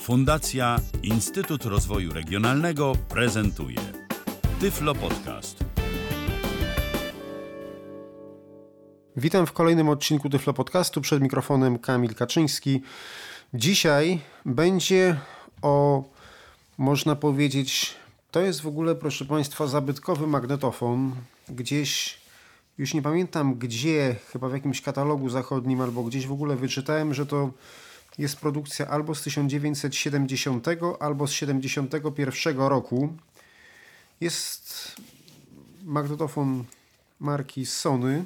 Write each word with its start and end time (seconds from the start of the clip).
Fundacja 0.00 0.76
Instytut 1.02 1.64
Rozwoju 1.64 2.12
Regionalnego 2.12 2.92
prezentuje 3.08 3.80
Tyflo 4.60 4.94
Podcast. 4.94 5.64
Witam 9.16 9.46
w 9.46 9.52
kolejnym 9.52 9.88
odcinku 9.88 10.30
Tyflo 10.30 10.52
Podcastu. 10.52 11.00
Przed 11.00 11.22
mikrofonem 11.22 11.78
Kamil 11.78 12.14
Kaczyński. 12.14 12.82
Dzisiaj 13.54 14.20
będzie 14.44 15.20
o, 15.62 16.04
można 16.78 17.16
powiedzieć, 17.16 17.94
to 18.30 18.40
jest 18.40 18.60
w 18.60 18.66
ogóle, 18.66 18.94
proszę 18.94 19.24
Państwa, 19.24 19.66
zabytkowy 19.66 20.26
magnetofon. 20.26 21.12
Gdzieś, 21.48 22.18
już 22.78 22.94
nie 22.94 23.02
pamiętam 23.02 23.54
gdzie, 23.54 24.16
chyba 24.32 24.48
w 24.48 24.52
jakimś 24.52 24.82
katalogu 24.82 25.28
zachodnim 25.28 25.80
albo 25.80 26.02
gdzieś 26.02 26.26
w 26.26 26.32
ogóle 26.32 26.56
wyczytałem, 26.56 27.14
że 27.14 27.26
to 27.26 27.50
jest 28.18 28.36
produkcja 28.36 28.86
albo 28.86 29.14
z 29.14 29.22
1970 29.22 30.66
albo 31.00 31.26
z 31.26 31.32
71 31.32 32.58
roku. 32.58 33.16
Jest 34.20 34.96
magnetofon 35.84 36.64
marki 37.20 37.66
Sony, 37.66 38.24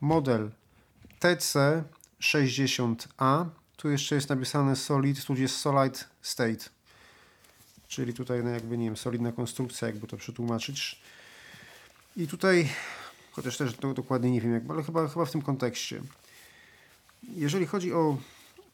model 0.00 0.50
TC60A. 1.20 3.44
Tu 3.76 3.90
jeszcze 3.90 4.14
jest 4.14 4.28
napisane 4.28 4.76
Solid, 4.76 5.24
tu 5.24 5.34
jest 5.34 5.56
Solid 5.56 6.08
State. 6.22 6.64
Czyli 7.88 8.14
tutaj 8.14 8.44
no 8.44 8.50
jakby, 8.50 8.78
nie 8.78 8.84
wiem, 8.84 8.96
solidna 8.96 9.32
konstrukcja, 9.32 9.88
jakby 9.88 10.06
to 10.06 10.16
przetłumaczyć. 10.16 11.02
I 12.16 12.26
tutaj, 12.26 12.68
chociaż 13.32 13.56
też 13.56 13.76
to 13.76 13.94
dokładnie 13.94 14.30
nie 14.30 14.40
wiem, 14.40 14.54
jak, 14.54 14.62
ale 14.68 14.82
chyba, 14.82 15.08
chyba 15.08 15.24
w 15.24 15.30
tym 15.30 15.42
kontekście. 15.42 16.00
Jeżeli 17.36 17.66
chodzi 17.66 17.92
o 17.92 18.16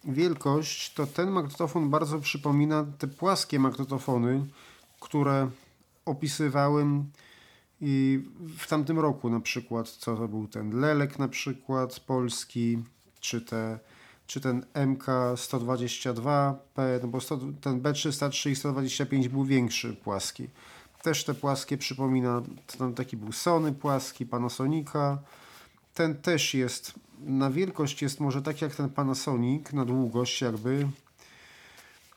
wielkość, 0.07 0.95
to 0.95 1.07
ten 1.07 1.31
magnetofon 1.31 1.91
bardzo 1.91 2.19
przypomina 2.19 2.87
te 2.99 3.09
płaskie 3.09 3.59
magnetofony, 3.59 4.47
które 5.01 5.51
opisywałem 6.05 7.11
i 7.81 8.25
w 8.59 8.67
tamtym 8.67 8.99
roku 8.99 9.31
na 9.31 9.41
przykład, 9.41 9.89
co 9.89 10.17
to 10.17 10.29
był 10.29 10.49
ten 10.49 10.81
Lelek 10.81 11.19
na 11.19 11.29
przykład 11.29 12.01
polski, 12.01 12.79
czy, 13.21 13.41
te, 13.41 13.79
czy 14.27 14.41
ten 14.41 14.65
MK122P, 14.75 16.99
no 17.03 17.09
bo 17.09 17.21
100, 17.21 17.39
ten 17.61 17.83
B303 17.83 18.51
i 18.51 18.57
125 18.57 19.29
był 19.29 19.45
większy, 19.45 19.93
płaski. 19.93 20.49
Też 21.03 21.25
te 21.25 21.35
płaskie 21.35 21.79
przypomina, 21.79 22.43
tam 22.79 22.95
taki 22.95 23.17
był 23.17 23.33
Sony 23.33 23.73
płaski, 23.73 24.27
Panasonica, 24.27 25.19
ten 25.95 26.15
też 26.15 26.55
jest, 26.55 26.95
na 27.25 27.51
wielkość 27.51 28.03
jest 28.03 28.21
może 28.21 28.43
tak 28.43 28.63
jak 28.63 28.75
ten 28.75 28.89
Panasonic, 28.89 29.73
na 29.73 29.85
długość 29.85 30.41
jakby, 30.41 30.89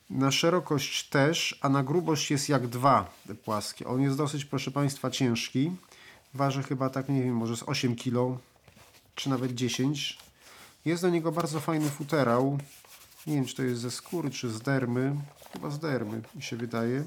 na 0.09 0.31
szerokość 0.31 1.09
też, 1.09 1.59
a 1.61 1.69
na 1.69 1.83
grubość 1.83 2.31
jest 2.31 2.49
jak 2.49 2.67
dwa 2.67 3.11
płaskie. 3.45 3.87
On 3.87 4.01
jest 4.01 4.17
dosyć, 4.17 4.45
proszę 4.45 4.71
Państwa, 4.71 5.11
ciężki. 5.11 5.71
Waży 6.33 6.63
chyba 6.63 6.89
tak, 6.89 7.09
nie 7.09 7.23
wiem, 7.23 7.35
może 7.35 7.57
z 7.57 7.63
8 7.63 7.95
kg, 7.95 8.39
czy 9.15 9.29
nawet 9.29 9.55
10. 9.55 10.17
Jest 10.85 11.01
do 11.01 11.09
niego 11.09 11.31
bardzo 11.31 11.59
fajny 11.59 11.89
futerał. 11.89 12.57
Nie 13.27 13.35
wiem, 13.35 13.45
czy 13.45 13.55
to 13.55 13.63
jest 13.63 13.81
ze 13.81 13.91
skóry, 13.91 14.29
czy 14.29 14.49
z 14.49 14.61
dermy. 14.61 15.15
Chyba 15.53 15.69
z 15.69 15.79
dermy, 15.79 16.21
mi 16.35 16.41
się 16.41 16.55
wydaje. 16.55 17.03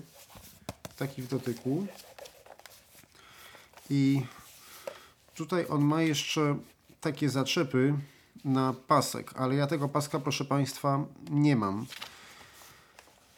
Taki 0.96 1.22
w 1.22 1.28
dotyku. 1.28 1.86
I 3.90 4.22
tutaj 5.34 5.66
on 5.68 5.84
ma 5.84 6.02
jeszcze 6.02 6.56
takie 7.00 7.28
zaczepy 7.28 7.94
na 8.44 8.74
pasek, 8.86 9.32
ale 9.36 9.54
ja 9.54 9.66
tego 9.66 9.88
paska, 9.88 10.20
proszę 10.20 10.44
Państwa, 10.44 11.04
nie 11.30 11.56
mam. 11.56 11.86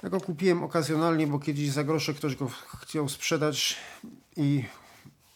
Ja 0.03 0.11
go 0.11 0.21
kupiłem 0.21 0.63
okazjonalnie, 0.63 1.27
bo 1.27 1.39
kiedyś 1.39 1.71
za 1.71 1.85
grosze 1.85 2.15
ktoś 2.15 2.37
go 2.37 2.51
chciał 2.81 3.09
sprzedać 3.09 3.77
i 4.37 4.65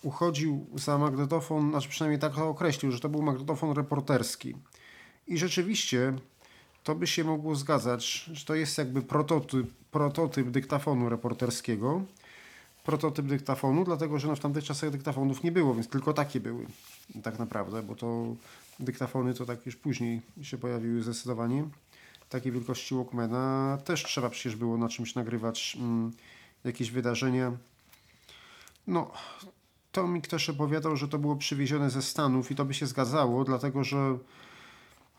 uchodził 0.03 0.67
za 0.75 0.99
magnetofon, 0.99 1.71
znaczy 1.71 1.89
przynajmniej 1.89 2.21
tak 2.21 2.35
to 2.35 2.49
określił, 2.49 2.93
że 2.93 3.01
to 3.01 3.09
był 3.09 3.23
magnetofon 3.23 3.77
reporterski. 3.77 4.55
I 5.27 5.39
rzeczywiście 5.39 6.13
to 6.85 6.95
by 6.95 7.07
się 7.07 7.25
mogło 7.25 7.55
zgadzać, 7.55 8.31
że 8.33 8.45
to 8.45 8.55
jest 8.55 8.79
jakby 8.79 9.03
prototyp, 9.03 9.71
prototyp 9.91 10.51
dyktafonu 10.51 11.09
reporterskiego. 11.09 12.03
Prototyp 12.85 13.27
dyktafonu, 13.27 13.85
dlatego 13.85 14.19
że 14.19 14.29
no 14.29 14.37
w 14.37 14.41
tamtych 14.41 14.65
czasach 14.65 14.91
dyktafonów 14.91 15.43
nie 15.43 15.53
było, 15.53 15.75
więc 15.75 15.89
tylko 15.89 16.13
takie 16.13 16.41
były 16.41 16.67
tak 17.23 17.39
naprawdę, 17.39 17.83
bo 17.83 17.95
to 17.95 18.37
dyktafony 18.81 19.35
to 19.35 19.47
tak 19.47 19.67
już 19.67 19.77
później 19.77 20.23
się 20.43 20.59
pojawiły 20.59 21.03
zdecydowanie 21.03 21.65
takiej 22.29 22.53
wielkości 22.53 22.95
Walkmana. 22.95 23.79
Też 23.85 24.05
trzeba 24.05 24.31
przecież 24.31 24.57
było 24.57 24.79
na 24.79 24.89
czymś 24.89 25.15
nagrywać 25.15 25.77
mm, 25.81 26.13
jakieś 26.65 26.91
wydarzenia. 26.91 27.53
No, 28.87 29.11
to 29.93 30.07
mi 30.09 30.23
ktoś 30.23 30.51
opowiadał, 30.51 30.97
że 30.97 31.09
to 31.09 31.19
było 31.19 31.37
przywiezione 31.37 31.91
ze 31.91 32.03
Stanów 32.03 32.51
i 32.51 32.55
to 32.55 32.65
by 32.65 32.75
się 32.75 32.87
zgadzało, 32.87 33.45
dlatego 33.45 33.85
że 33.85 34.19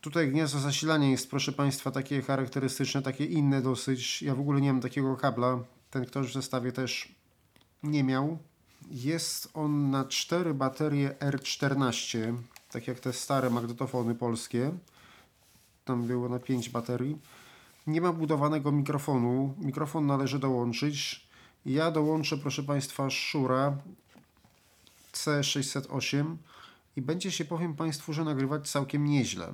tutaj 0.00 0.30
gniazdo 0.30 0.58
zasilania 0.58 1.10
jest, 1.10 1.30
proszę 1.30 1.52
Państwa, 1.52 1.90
takie 1.90 2.22
charakterystyczne, 2.22 3.02
takie 3.02 3.24
inne 3.24 3.62
dosyć. 3.62 4.22
Ja 4.22 4.34
w 4.34 4.40
ogóle 4.40 4.60
nie 4.60 4.72
mam 4.72 4.82
takiego 4.82 5.16
kabla. 5.16 5.58
Ten 5.90 6.04
ktoś 6.04 6.30
w 6.30 6.34
zestawie 6.34 6.72
też 6.72 7.14
nie 7.82 8.04
miał. 8.04 8.38
Jest 8.90 9.48
on 9.54 9.90
na 9.90 10.04
cztery 10.04 10.54
baterie 10.54 11.14
R14, 11.20 12.36
tak 12.70 12.86
jak 12.86 13.00
te 13.00 13.12
stare 13.12 13.50
magnetofony 13.50 14.14
polskie 14.14 14.72
tam 15.88 16.06
było 16.06 16.28
na 16.28 16.38
5 16.38 16.68
baterii. 16.68 17.18
Nie 17.86 18.00
ma 18.00 18.12
budowanego 18.12 18.72
mikrofonu. 18.72 19.54
Mikrofon 19.58 20.06
należy 20.06 20.38
dołączyć. 20.38 21.28
Ja 21.66 21.90
dołączę, 21.90 22.38
proszę 22.38 22.62
Państwa, 22.62 23.10
Shura 23.10 23.76
C608 25.12 26.36
i 26.96 27.02
będzie 27.02 27.30
się, 27.30 27.44
powiem 27.44 27.74
Państwu, 27.74 28.12
że 28.12 28.24
nagrywać 28.24 28.70
całkiem 28.70 29.04
nieźle. 29.04 29.52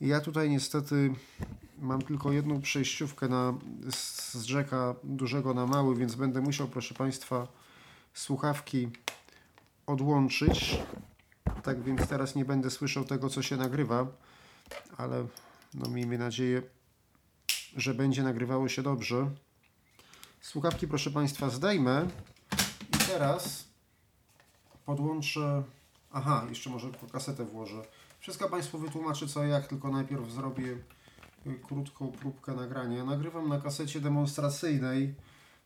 Ja 0.00 0.20
tutaj 0.20 0.50
niestety 0.50 1.14
mam 1.78 2.02
tylko 2.02 2.32
jedną 2.32 2.60
przejściówkę 2.60 3.28
na, 3.28 3.54
z 3.90 4.34
rzeka 4.44 4.94
dużego 5.04 5.54
na 5.54 5.66
mały, 5.66 5.96
więc 5.96 6.14
będę 6.14 6.40
musiał, 6.40 6.68
proszę 6.68 6.94
Państwa, 6.94 7.46
słuchawki 8.14 8.88
odłączyć. 9.86 10.78
Tak 11.62 11.82
więc 11.82 12.08
teraz 12.08 12.34
nie 12.34 12.44
będę 12.44 12.70
słyszał 12.70 13.04
tego, 13.04 13.30
co 13.30 13.42
się 13.42 13.56
nagrywa, 13.56 14.06
ale 14.96 15.26
no 15.74 15.88
miejmy 15.88 16.18
nadzieję, 16.18 16.62
że 17.76 17.94
będzie 17.94 18.22
nagrywało 18.22 18.68
się 18.68 18.82
dobrze. 18.82 19.30
Słuchawki, 20.40 20.88
proszę 20.88 21.10
Państwa, 21.10 21.50
zdejmę 21.50 22.08
i 22.94 22.98
teraz 22.98 23.64
podłączę. 24.86 25.62
Aha, 26.12 26.46
jeszcze 26.48 26.70
może 26.70 26.88
kasetę 27.12 27.44
włożę. 27.44 27.82
Wszystko 28.20 28.48
Państwu 28.48 28.78
wytłumaczę 28.78 29.26
co 29.26 29.44
jak, 29.44 29.66
tylko 29.66 29.90
najpierw 29.90 30.30
zrobię 30.30 30.78
krótką 31.62 32.12
próbkę 32.12 32.52
nagrania. 32.52 33.04
Nagrywam 33.04 33.48
na 33.48 33.60
kasecie 33.60 34.00
demonstracyjnej. 34.00 35.14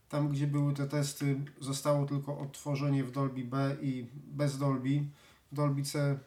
Tam, 0.08 0.28
gdzie 0.28 0.46
były 0.46 0.74
te 0.74 0.86
testy, 0.86 1.40
zostało 1.60 2.06
tylko 2.06 2.38
odtworzenie 2.38 3.04
w 3.04 3.10
Dolby 3.10 3.44
B 3.44 3.76
i 3.82 4.06
bez 4.14 4.58
Dolby. 4.58 5.04
Dolby 5.52 5.82
C 5.82 6.18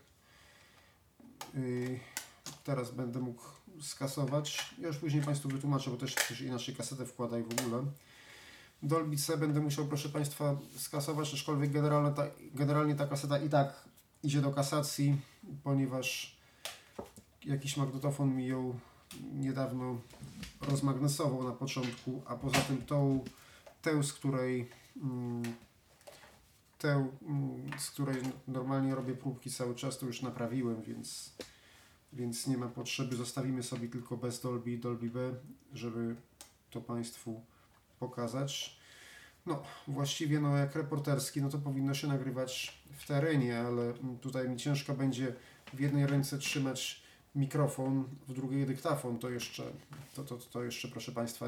yy, 1.53 1.99
teraz 2.63 2.91
będę 2.91 3.19
mógł 3.19 3.41
skasować. 3.81 4.75
Ja 4.79 4.87
już 4.87 4.97
później 4.97 5.23
Państwu 5.23 5.49
wytłumaczę, 5.49 5.91
bo 5.91 5.97
też 5.97 6.15
coś 6.15 6.41
inaczej 6.41 6.75
kasetę 6.75 7.05
wkłada 7.05 7.39
i 7.39 7.43
w 7.43 7.59
ogóle. 7.59 7.85
Dolby 8.83 9.17
C 9.17 9.37
będę 9.37 9.59
musiał, 9.59 9.85
proszę 9.85 10.09
Państwa, 10.09 10.57
skasować, 10.77 11.33
aczkolwiek 11.33 11.71
generalnie 11.71 12.11
ta, 12.11 12.23
generalnie 12.53 12.95
ta 12.95 13.07
kaseta 13.07 13.39
i 13.39 13.49
tak 13.49 13.85
idzie 14.23 14.41
do 14.41 14.51
kasacji, 14.51 15.21
ponieważ 15.63 16.37
jakiś 17.45 17.77
magnetofon 17.77 18.35
mi 18.35 18.47
ją 18.47 18.79
niedawno 19.33 19.97
rozmagnesował 20.61 21.43
na 21.43 21.51
początku, 21.51 22.21
a 22.25 22.35
poza 22.35 22.57
tym 22.57 22.81
tą, 22.81 23.23
tę, 23.81 24.03
z 24.03 24.13
której 24.13 24.69
mm, 25.03 25.43
tę, 26.77 27.09
mm, 27.27 27.79
z 27.79 27.91
której 27.91 28.21
normalnie 28.47 28.95
robię 28.95 29.13
próbki 29.13 29.51
cały 29.51 29.75
czas, 29.75 29.97
to 29.97 30.05
już 30.05 30.21
naprawiłem, 30.21 30.81
więc 30.81 31.33
więc 32.13 32.47
nie 32.47 32.57
ma 32.57 32.67
potrzeby. 32.67 33.15
Zostawimy 33.15 33.63
sobie 33.63 33.87
tylko 33.87 34.17
bez 34.17 34.41
Dolby 34.41 34.77
Dolby 34.77 35.09
B, 35.09 35.35
żeby 35.73 36.15
to 36.69 36.81
Państwu 36.81 37.41
pokazać. 37.99 38.81
No, 39.45 39.63
właściwie 39.87 40.39
no 40.39 40.57
jak 40.57 40.75
reporterski, 40.75 41.41
no 41.41 41.49
to 41.49 41.57
powinno 41.57 41.93
się 41.93 42.07
nagrywać 42.07 42.81
w 42.97 43.07
terenie, 43.07 43.59
ale 43.59 43.93
tutaj 44.21 44.49
mi 44.49 44.57
ciężko 44.57 44.93
będzie 44.93 45.35
w 45.73 45.79
jednej 45.79 46.07
ręce 46.07 46.37
trzymać 46.37 47.03
mikrofon, 47.35 48.03
w 48.27 48.33
drugiej 48.33 48.65
dyktafon, 48.65 49.19
to 49.19 49.29
jeszcze, 49.29 49.63
to, 50.13 50.23
to, 50.23 50.37
to 50.37 50.63
jeszcze 50.63 50.87
proszę 50.87 51.11
Państwa, 51.11 51.45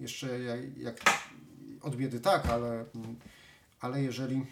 jeszcze 0.00 0.40
jak, 0.76 1.00
od 1.80 1.96
biedy 1.96 2.20
tak, 2.20 2.46
ale, 2.46 2.84
ale 3.80 4.02
jeżeli 4.02 4.46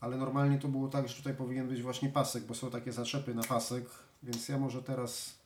ale 0.00 0.16
normalnie 0.16 0.58
to 0.58 0.68
było 0.68 0.88
tak, 0.88 1.08
że 1.08 1.14
tutaj 1.14 1.34
powinien 1.34 1.68
być 1.68 1.82
właśnie 1.82 2.08
pasek, 2.08 2.44
bo 2.44 2.54
są 2.54 2.70
takie 2.70 2.92
zaczepy 2.92 3.34
na 3.34 3.42
pasek, 3.42 3.84
więc 4.22 4.48
ja 4.48 4.58
może 4.58 4.82
teraz 4.82 5.38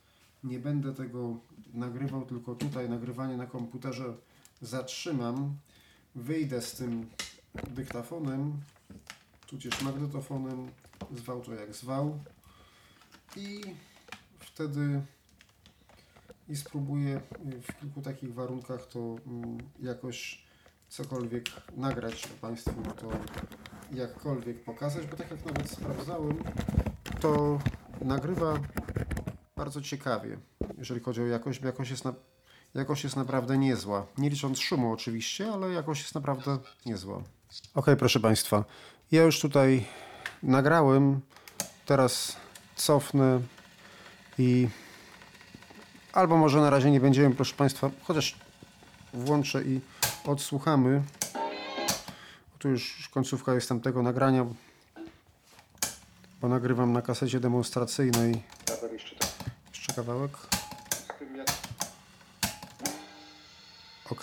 nie 0.45 0.59
będę 0.59 0.95
tego 0.95 1.37
nagrywał, 1.75 2.27
tylko 2.27 2.55
tutaj 2.55 2.89
nagrywanie 2.89 3.37
na 3.37 3.47
komputerze 3.47 4.15
zatrzymam. 4.63 5.57
Wyjdę 6.15 6.63
z 6.63 6.73
tym 6.73 7.11
dyktafonem, 7.71 8.61
tudzież 9.47 9.83
magnetofonem, 9.83 10.71
zwał 11.17 11.41
to 11.41 11.55
jak 11.55 11.75
zwał 11.75 12.19
i 13.37 13.61
wtedy 14.39 15.03
i 16.53 16.57
spróbuję 16.57 17.21
w 17.63 17.81
kilku 17.81 18.03
takich 18.03 18.35
warunkach 18.35 18.87
to 18.87 18.99
mm, 18.99 19.59
jakoś 19.81 20.45
cokolwiek 20.89 21.45
nagrać 21.77 22.27
Państwu, 22.27 22.83
to 23.01 23.11
jakkolwiek 23.93 24.65
pokazać, 24.65 25.07
bo 25.07 25.17
tak 25.17 25.31
jak 25.31 25.47
nawet 25.47 25.71
sprawdzałem, 25.71 26.45
to 27.21 27.59
nagrywa 28.01 28.59
bardzo 29.57 29.83
ciekawie, 29.83 30.39
jeżeli 30.79 31.01
chodzi 31.01 31.23
o 31.23 31.27
jakość. 31.27 31.63
Jakość 31.63 31.91
jest, 31.91 32.05
na, 32.05 32.15
jakość 32.75 33.05
jest 33.05 33.17
naprawdę 33.17 33.59
niezła. 33.59 34.07
Nie 34.19 34.31
licząc 34.31 34.59
szumu 34.59 34.93
oczywiście, 34.93 35.53
ale 35.53 35.71
jakość 35.71 36.03
jest 36.03 36.15
naprawdę 36.15 36.59
niezła. 36.87 37.23
Ok, 37.75 37.87
proszę 37.99 38.21
Państwa, 38.21 38.65
ja 39.13 39.23
już 39.23 39.41
tutaj 39.41 39.87
nagrałem, 40.43 41.21
teraz 41.87 42.37
cofnę 42.77 43.41
i 44.39 44.69
albo 46.12 46.37
może 46.37 46.61
na 46.61 46.70
razie 46.70 46.91
nie 46.91 47.00
będziemy, 47.00 47.35
proszę 47.35 47.55
Państwa, 47.55 47.91
chociaż 48.03 48.37
włączę 49.14 49.62
i 49.62 49.81
odsłuchamy. 50.25 51.03
Tu 52.59 52.69
już 52.69 53.09
końcówka 53.14 53.55
jest 53.55 53.69
tamtego 53.69 54.03
nagrania, 54.03 54.47
bo 56.41 56.49
nagrywam 56.49 56.93
na 56.93 57.03
kasecie 57.03 57.41
demonstracyjnej. 57.41 58.43
Jeszcze 59.69 59.93
kawałek. 59.93 60.31
Ok. 64.11 64.23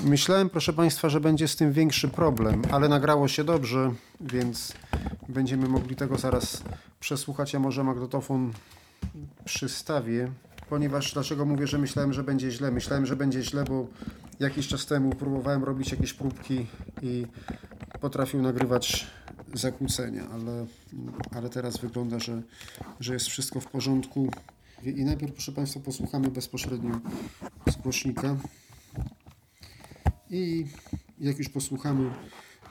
Myślałem, 0.00 0.50
proszę 0.50 0.72
Państwa, 0.72 1.08
że 1.08 1.20
będzie 1.20 1.48
z 1.48 1.56
tym 1.56 1.72
większy 1.72 2.08
problem, 2.08 2.62
ale 2.70 2.88
nagrało 2.88 3.28
się 3.28 3.44
dobrze, 3.44 3.92
więc 4.20 4.72
będziemy 5.28 5.68
mogli 5.68 5.96
tego 5.96 6.18
zaraz 6.18 6.62
przesłuchać. 7.00 7.52
Ja 7.52 7.60
może 7.60 7.84
magnetofon 7.84 8.52
przystawię, 9.44 10.32
ponieważ 10.68 11.12
dlaczego 11.12 11.44
mówię, 11.44 11.66
że 11.66 11.78
myślałem, 11.78 12.12
że 12.12 12.22
będzie 12.22 12.50
źle? 12.50 12.70
Myślałem, 12.70 13.06
że 13.06 13.16
będzie 13.16 13.42
źle, 13.42 13.64
bo 13.64 13.86
jakiś 14.40 14.68
czas 14.68 14.86
temu 14.86 15.10
próbowałem 15.10 15.64
robić 15.64 15.90
jakieś 15.90 16.12
próbki 16.12 16.66
i 17.02 17.26
potrafił 18.00 18.42
nagrywać 18.42 19.06
zakłócenia, 19.54 20.28
ale, 20.32 20.66
ale 21.30 21.50
teraz 21.50 21.76
wygląda, 21.76 22.18
że, 22.18 22.42
że 23.00 23.14
jest 23.14 23.26
wszystko 23.26 23.60
w 23.60 23.66
porządku. 23.66 24.32
I 24.82 25.04
najpierw, 25.04 25.32
proszę 25.32 25.52
Państwa, 25.52 25.80
posłuchamy 25.80 26.30
bezpośrednio 26.30 27.00
z 27.66 27.76
głośnika. 27.76 28.36
I 30.30 30.66
jak 31.20 31.38
już 31.38 31.48
posłuchamy, 31.48 32.10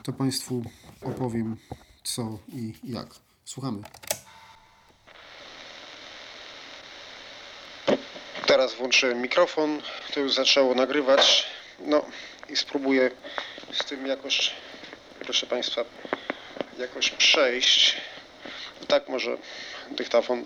to 0.02 0.12
Państwu 0.12 0.62
opowiem 1.02 1.56
co 2.04 2.38
i 2.48 2.74
jak. 2.84 3.14
Słuchamy. 3.44 3.82
Teraz 8.68 8.80
włączyłem 8.80 9.22
mikrofon, 9.22 9.82
to 10.14 10.20
już 10.20 10.34
zaczęło 10.34 10.74
nagrywać. 10.74 11.46
No 11.78 12.04
i 12.48 12.56
spróbuję 12.56 13.10
z 13.72 13.84
tym 13.84 14.06
jakoś, 14.06 14.52
proszę 15.20 15.46
Państwa, 15.46 15.84
jakoś 16.78 17.10
przejść. 17.10 17.96
Tak 18.88 19.08
może 19.08 19.36
dyktafon 19.90 20.44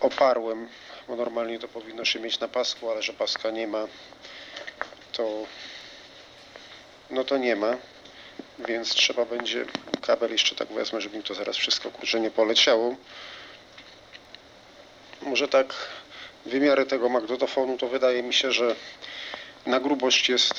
oparłem, 0.00 0.68
bo 1.08 1.16
normalnie 1.16 1.58
to 1.58 1.68
powinno 1.68 2.04
się 2.04 2.20
mieć 2.20 2.40
na 2.40 2.48
pasku, 2.48 2.90
ale 2.90 3.02
że 3.02 3.12
paska 3.12 3.50
nie 3.50 3.66
ma, 3.66 3.86
to 5.12 5.46
no 7.10 7.24
to 7.24 7.36
nie 7.36 7.56
ma, 7.56 7.76
więc 8.58 8.94
trzeba 8.94 9.24
będzie 9.24 9.64
kabel 10.06 10.32
jeszcze 10.32 10.54
tak 10.54 10.68
wezmę, 10.68 11.00
żeby 11.00 11.16
mi 11.16 11.22
to 11.22 11.34
zaraz 11.34 11.56
wszystko 11.56 11.90
kurczę 11.90 12.20
nie 12.20 12.30
poleciało. 12.30 12.96
Może 15.22 15.48
tak 15.48 15.74
wymiary 16.48 16.86
tego 16.86 17.08
magnetofonu 17.08 17.78
to 17.78 17.88
wydaje 17.88 18.22
mi 18.22 18.34
się, 18.34 18.52
że 18.52 18.76
na 19.66 19.80
grubość 19.80 20.28
jest 20.28 20.54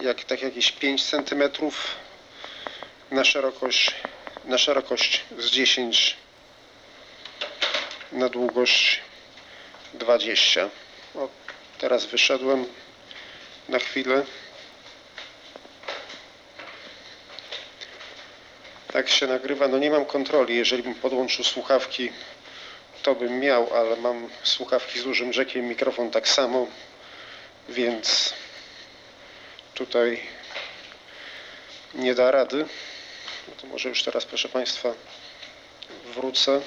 jak, 0.00 0.24
tak 0.24 0.42
jakieś 0.42 0.72
5 0.72 1.04
cm 1.04 1.42
na 3.10 3.24
szerokość 3.24 3.94
na 4.44 4.58
szerokość 4.58 5.24
z 5.38 5.50
10 5.50 6.16
na 8.12 8.28
długość 8.28 9.00
20 9.94 10.68
o, 11.14 11.28
teraz 11.78 12.06
wyszedłem 12.06 12.66
na 13.68 13.78
chwilę. 13.78 14.24
Tak 18.92 19.08
się 19.08 19.26
nagrywa. 19.26 19.68
No 19.68 19.78
nie 19.78 19.90
mam 19.90 20.04
kontroli. 20.04 20.56
Jeżeli 20.56 20.82
bym 20.82 20.94
podłączył 20.94 21.44
słuchawki 21.44 22.10
to 23.04 23.14
bym 23.14 23.40
miał, 23.40 23.74
ale 23.74 23.96
mam 23.96 24.28
słuchawki 24.42 24.98
z 24.98 25.04
dużym 25.04 25.32
jackiem, 25.32 25.68
mikrofon 25.68 26.10
tak 26.10 26.28
samo, 26.28 26.66
więc 27.68 28.34
tutaj 29.74 30.20
nie 31.94 32.14
da 32.14 32.30
rady. 32.30 32.66
No 33.48 33.54
to 33.60 33.66
może 33.66 33.88
już 33.88 34.02
teraz, 34.02 34.24
proszę 34.24 34.48
Państwa, 34.48 34.94
wrócę. 36.04 36.60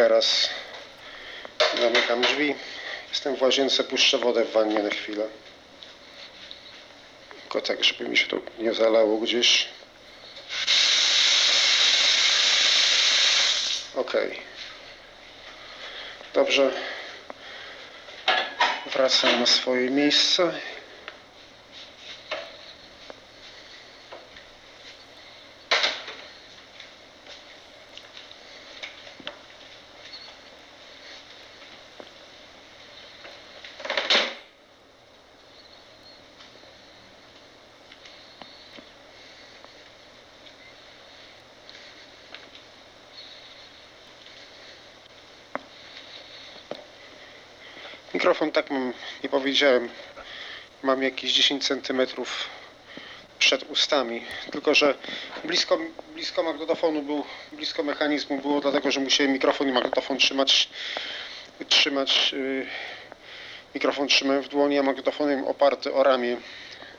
Teraz 0.00 0.50
zamykam 1.80 2.22
drzwi. 2.22 2.54
Jestem 3.08 3.36
w 3.36 3.42
łazience, 3.42 3.84
puszczę 3.84 4.18
wodę 4.18 4.44
w 4.44 4.52
wannie 4.52 4.78
na 4.82 4.90
chwilę. 4.90 5.26
Tylko 7.40 7.60
tak, 7.60 7.84
żeby 7.84 8.08
mi 8.08 8.16
się 8.16 8.26
to 8.26 8.36
nie 8.58 8.74
zalało 8.74 9.16
gdzieś. 9.18 9.68
Ok. 13.96 14.12
Dobrze. 16.34 16.72
Wracam 18.86 19.40
na 19.40 19.46
swoje 19.46 19.90
miejsce. 19.90 20.52
Mikrofon, 48.30 48.52
tak 48.52 48.70
mam, 48.70 48.92
nie 49.22 49.28
powiedziałem, 49.28 49.88
mam 50.82 51.02
jakieś 51.02 51.32
10 51.32 51.66
cm 51.66 52.06
przed 53.38 53.70
ustami, 53.70 54.24
tylko 54.52 54.74
że 54.74 54.94
blisko, 55.44 55.78
blisko 56.14 56.42
magnetofonu 56.42 57.02
był, 57.02 57.24
blisko 57.52 57.82
mechanizmu 57.82 58.38
było 58.38 58.60
dlatego, 58.60 58.90
że 58.90 59.00
musiałem 59.00 59.32
mikrofon 59.32 59.68
i 59.68 59.72
magnetofon 59.72 60.18
trzymać, 60.18 60.68
trzymać 61.68 62.32
yy, 62.32 62.66
mikrofon 63.74 64.08
trzymałem 64.08 64.42
w 64.42 64.48
dłoni, 64.48 64.78
a 64.78 64.82
magnetofonem 64.82 65.44
oparty 65.44 65.94
o 65.94 66.02
ramię 66.02 66.36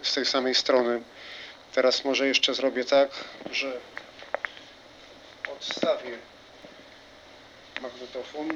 z 0.02 0.14
tej 0.14 0.26
samej 0.26 0.56
strony. 0.56 1.02
Teraz 1.74 2.06
może 2.06 2.28
jeszcze 2.28 2.54
zrobię 2.54 2.86
tak, 2.86 3.10
że 3.52 3.80
odstawię 5.56 6.18
magnetofon. 7.82 8.50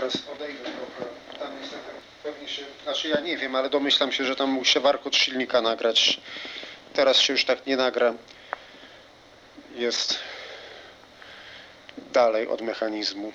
teraz 0.00 0.22
odejdę 0.34 0.64
trochę. 0.64 1.12
Tam 1.38 1.60
niestety 1.60 1.90
pewnie 2.26 2.48
się, 2.48 2.62
znaczy 2.82 3.08
ja 3.08 3.20
nie 3.20 3.36
wiem, 3.36 3.54
ale 3.54 3.70
domyślam 3.70 4.12
się, 4.12 4.24
że 4.24 4.36
tam 4.36 4.50
mógł 4.50 4.66
się 4.66 4.80
warkot 4.80 5.16
silnika 5.16 5.62
nagrać. 5.62 6.20
Teraz 6.92 7.16
się 7.16 7.32
już 7.32 7.44
tak 7.44 7.66
nie 7.66 7.76
nagra. 7.76 8.14
jest 9.74 10.18
dalej 12.12 12.48
od 12.48 12.60
mechanizmu. 12.60 13.32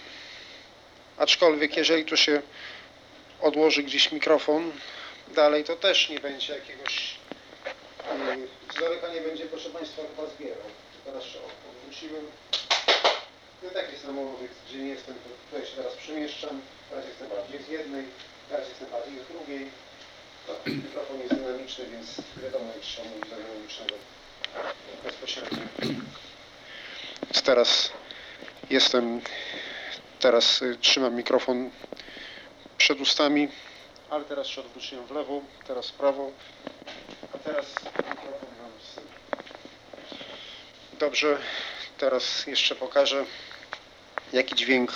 Aczkolwiek 1.18 1.78
jeżeli 1.78 2.06
tu 2.06 2.18
się 2.18 2.42
odłoży 3.42 3.84
gdzieś 3.84 4.12
mikrofon 4.12 4.72
dalej, 5.28 5.64
to 5.64 5.76
też 5.76 6.10
nie 6.10 6.20
będzie 6.20 6.54
jakiegoś 6.54 7.16
yy, 8.38 8.48
z 8.74 8.80
daleka 8.80 9.08
nie 9.14 9.22
będzie, 9.22 9.46
proszę 9.46 9.70
Państwa, 9.70 10.02
chyba 10.02 10.30
zbierał. 10.30 10.68
Teraz 11.06 11.24
się 11.24 11.40
odwróciłem. 11.76 12.26
No 13.64 13.70
tak 13.70 13.92
jest 13.92 14.08
na 14.08 14.14
gdzie 14.68 14.78
nie 14.78 14.90
jestem, 14.90 15.16
tutaj 15.52 15.68
się 15.68 15.76
teraz 15.76 15.94
przemieszczam. 15.94 16.62
Teraz 16.90 17.06
jestem 17.06 17.30
bardziej 17.30 17.64
z 17.64 17.68
jednej, 17.68 18.06
teraz 18.52 18.70
jestem 18.70 18.90
bardziej 18.90 19.20
z 19.20 19.28
drugiej. 19.28 19.72
Mikrofon 20.66 21.20
jest 21.20 21.34
dynamiczny, 21.34 21.86
więc 21.86 22.22
wiadomo, 22.44 22.66
jak 22.76 22.84
trzeba 22.84 23.10
mówić 23.10 23.30
do 23.30 23.36
dynamicznego 23.36 23.96
bezpośrednio. 25.04 25.58
Teraz 27.44 27.92
jestem, 28.70 29.22
teraz 30.20 30.62
y, 30.62 30.78
trzymam 30.82 31.16
mikrofon 31.16 31.70
przed 32.78 33.02
ustami, 33.02 33.48
ale 34.10 34.24
teraz 34.24 34.48
się 34.48 34.62
odwróciłem 34.62 35.06
w 35.06 35.12
lewo, 35.12 35.42
teraz 35.68 35.90
w 35.90 35.94
prawo, 35.94 36.32
a 37.34 37.38
teraz 37.38 37.66
mikrofon 37.98 38.50
mam 38.62 38.72
z. 38.82 39.00
Dobrze, 41.00 41.38
teraz 41.98 42.48
jeszcze 42.48 42.76
pokażę, 42.76 43.26
jaki 44.34 44.56
dźwięk 44.56 44.94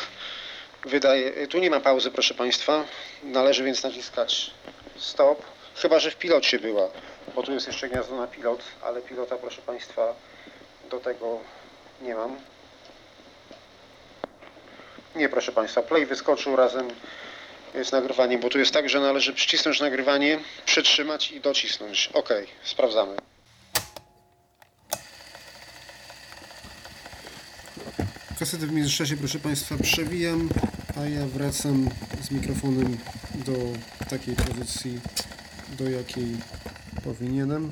wydaje. 0.86 1.48
Tu 1.48 1.60
nie 1.60 1.70
ma 1.70 1.80
pauzy, 1.80 2.12
proszę 2.12 2.34
Państwa. 2.34 2.84
Należy 3.24 3.64
więc 3.64 3.84
naciskać 3.84 4.52
stop, 4.98 5.42
chyba 5.76 6.00
że 6.00 6.12
w 6.12 6.16
pilocie 6.16 6.60
była, 6.60 6.90
bo 7.36 7.44
tu 7.44 7.54
jest 7.54 7.68
jeszcze 7.68 7.90
gniazdo 7.90 8.18
na 8.18 8.28
pilot, 8.28 8.64
ale 8.82 9.02
pilota, 9.02 9.36
proszę 9.36 9.62
Państwa, 9.62 10.14
do 10.92 11.00
tego 11.00 11.40
nie 12.02 12.16
mam. 12.16 12.36
Nie, 15.16 15.30
proszę 15.30 15.52
Państwa, 15.52 15.82
play 15.82 16.06
wyskoczył 16.06 16.56
razem 16.56 16.88
z 17.84 17.92
nagrywaniem, 17.92 18.42
bo 18.42 18.50
tu 18.50 18.60
jest 18.60 18.72
tak, 18.72 18.90
że 18.90 19.00
należy 19.00 19.34
przycisnąć 19.34 19.80
nagrywanie, 19.80 20.40
przytrzymać 20.66 21.32
i 21.32 21.42
docisnąć. 21.42 22.10
Ok, 22.14 22.30
sprawdzamy. 22.64 23.16
Kasety 28.40 28.68
w 28.68 28.72
międzyczasie, 28.72 29.18
proszę 29.18 29.40
Państwa, 29.40 29.76
przewijam, 29.84 30.50
a 30.96 31.06
ja 31.06 31.28
wracam 31.28 31.90
z 32.22 32.32
mikrofonem 32.32 32.98
do 33.46 33.54
takiej 34.10 34.36
pozycji, 34.36 35.00
do 35.78 35.90
jakiej 35.90 36.38
powinienem. 37.04 37.72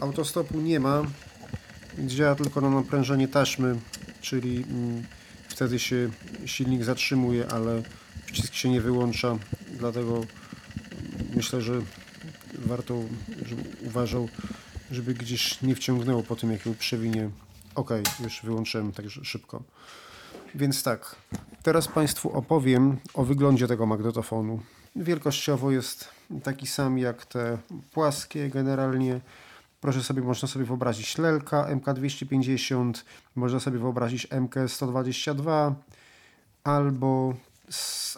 Autostopu 0.00 0.60
nie 0.60 0.80
ma, 0.80 1.02
działa 1.98 2.34
tylko 2.34 2.60
na 2.60 2.70
naprężenie 2.70 3.28
taśmy, 3.28 3.76
czyli 4.20 4.56
mm, 4.56 5.04
wtedy 5.48 5.78
się 5.78 6.10
silnik 6.46 6.84
zatrzymuje, 6.84 7.48
ale 7.48 7.82
przycisk 8.26 8.54
się 8.54 8.70
nie 8.70 8.80
wyłącza, 8.80 9.38
dlatego 9.78 10.14
mm, 10.14 10.26
myślę, 11.34 11.60
że 11.62 11.80
warto, 12.58 13.02
żebym 13.46 13.64
uważał, 13.86 14.28
żeby 14.90 15.14
gdzieś 15.14 15.62
nie 15.62 15.74
wciągnęło 15.74 16.22
po 16.22 16.36
tym, 16.36 16.52
jak 16.52 16.60
przewinie. 16.78 17.30
Ok, 17.74 17.90
już 18.24 18.40
wyłączyłem 18.42 18.92
tak 18.92 19.06
szybko. 19.22 19.62
Więc 20.54 20.82
tak, 20.82 21.16
teraz 21.62 21.88
Państwu 21.88 22.32
opowiem 22.32 22.96
o 23.14 23.24
wyglądzie 23.24 23.68
tego 23.68 23.86
magnetofonu. 23.86 24.60
Wielkościowo 24.96 25.70
jest 25.70 26.08
taki 26.42 26.66
sam 26.66 26.98
jak 26.98 27.26
te 27.26 27.58
płaskie 27.92 28.48
generalnie. 28.48 29.20
Proszę 29.80 30.02
sobie, 30.02 30.22
można 30.22 30.48
sobie 30.48 30.64
wyobrazić 30.64 31.18
Lelka 31.18 31.66
MK250, 31.74 32.92
można 33.36 33.60
sobie 33.60 33.78
wyobrazić 33.78 34.28
MK122 34.28 35.72
albo, 36.64 37.34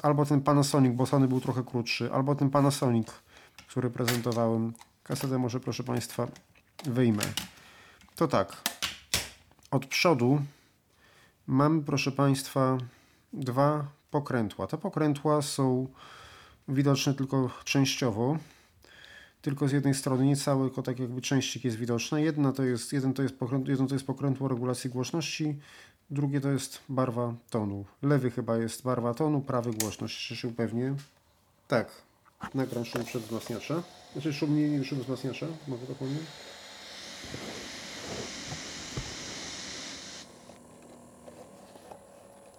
albo 0.03 0.27
ten 0.27 0.41
Panasonic, 0.41 0.93
bo 0.93 1.07
Sony 1.07 1.29
był 1.29 1.41
trochę 1.41 1.63
krótszy, 1.63 2.13
albo 2.13 2.35
ten 2.35 2.51
Panasonic, 2.51 3.09
który 3.69 3.91
prezentowałem. 3.91 4.73
Kasetę 5.03 5.39
może 5.39 5.61
proszę 5.61 5.83
Państwa 5.83 6.29
wyjmę. 6.85 7.23
To 8.17 8.29
tak, 8.29 8.57
od 9.71 9.87
przodu 9.87 10.41
mamy 11.47 11.83
proszę 11.83 12.13
Państwa 12.13 12.79
dwa 13.33 13.87
pokrętła. 14.11 14.67
Te 14.67 14.79
pokrętła 14.79 15.43
są 15.43 15.89
widoczne 16.69 17.15
tylko 17.15 17.51
częściowo 17.65 18.39
tylko 19.43 19.69
z 19.69 19.73
jednej 19.73 19.95
strony, 19.95 20.27
nie 20.27 20.37
cały, 20.37 20.67
tylko 20.69 20.83
tak 20.83 20.99
jakby 20.99 21.21
częścik 21.21 21.65
jest 21.65 21.77
widoczny. 21.77 22.23
Jedna 22.23 22.53
to 22.53 22.63
jest, 22.63 22.93
jeden 22.93 23.15
to 23.15 23.23
jest, 23.23 23.39
pokręt, 23.39 23.67
to 23.89 23.95
jest 23.95 24.07
pokrętło 24.07 24.49
regulacji 24.49 24.91
głośności, 24.91 25.59
drugie 26.11 26.41
to 26.41 26.51
jest 26.51 26.81
barwa 26.89 27.35
tonu. 27.51 27.85
Lewy 28.03 28.31
chyba 28.31 28.57
jest 28.57 28.83
barwa 28.83 29.15
tonu, 29.15 29.41
prawy 29.41 29.71
głośność, 29.73 30.27
czy 30.29 30.37
się 30.37 30.49
upewnię. 30.49 30.95
Tak, 31.69 31.91
nagram 32.55 32.85
szum 32.85 33.05
przed 33.05 33.23
wzmacniacza. 33.23 33.83
Znaczy 34.13 34.33
szum 34.33 34.57
nie 34.57 34.85
szum 34.85 34.99
wzmacniacza, 35.01 35.47
mogę 35.69 35.87
powiedzieć? 35.87 36.27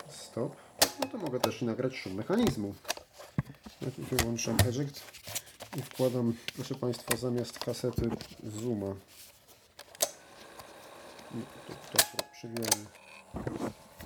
Stop. 0.10 0.63
No 1.00 1.08
to 1.08 1.18
mogę 1.18 1.40
też 1.40 1.62
nagrać 1.62 1.96
szum 1.96 2.14
mechanizmu. 2.14 2.76
Najpierw 3.82 4.10
wyłączam 4.10 4.58
eject 4.68 5.04
i 5.78 5.82
wkładam, 5.82 6.34
proszę 6.56 6.76
Państwa, 6.76 7.18
zamiast 7.18 7.60
kasety 7.60 8.10
Zooma. 8.44 8.96
To, 11.68 11.74
to, 11.92 11.98
to 11.98 12.24
przywijamy. 12.34 12.86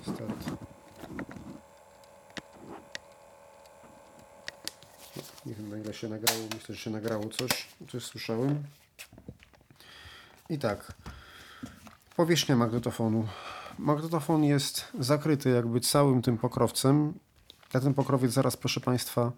Start. 0.02 0.68
Nie 5.46 5.54
wiem 5.54 5.68
na 5.68 5.78
ile 5.78 5.94
się 5.94 6.08
nagrało, 6.08 6.40
myślę, 6.54 6.74
że 6.74 6.80
się 6.80 6.90
nagrało 6.90 7.28
coś, 7.28 7.68
coś 7.92 8.04
słyszałem. 8.04 8.64
I 10.50 10.58
tak, 10.58 10.92
powierzchnia 12.16 12.56
magnetofonu. 12.56 13.28
Magnetofon 13.78 14.44
jest 14.44 14.84
zakryty 14.98 15.50
jakby 15.50 15.80
całym 15.80 16.22
tym 16.22 16.38
pokrowcem. 16.38 17.14
Ja 17.74 17.80
ten 17.80 17.94
pokrowiec 17.94 18.32
zaraz, 18.32 18.56
proszę 18.56 18.80
Państwa, 18.80 19.32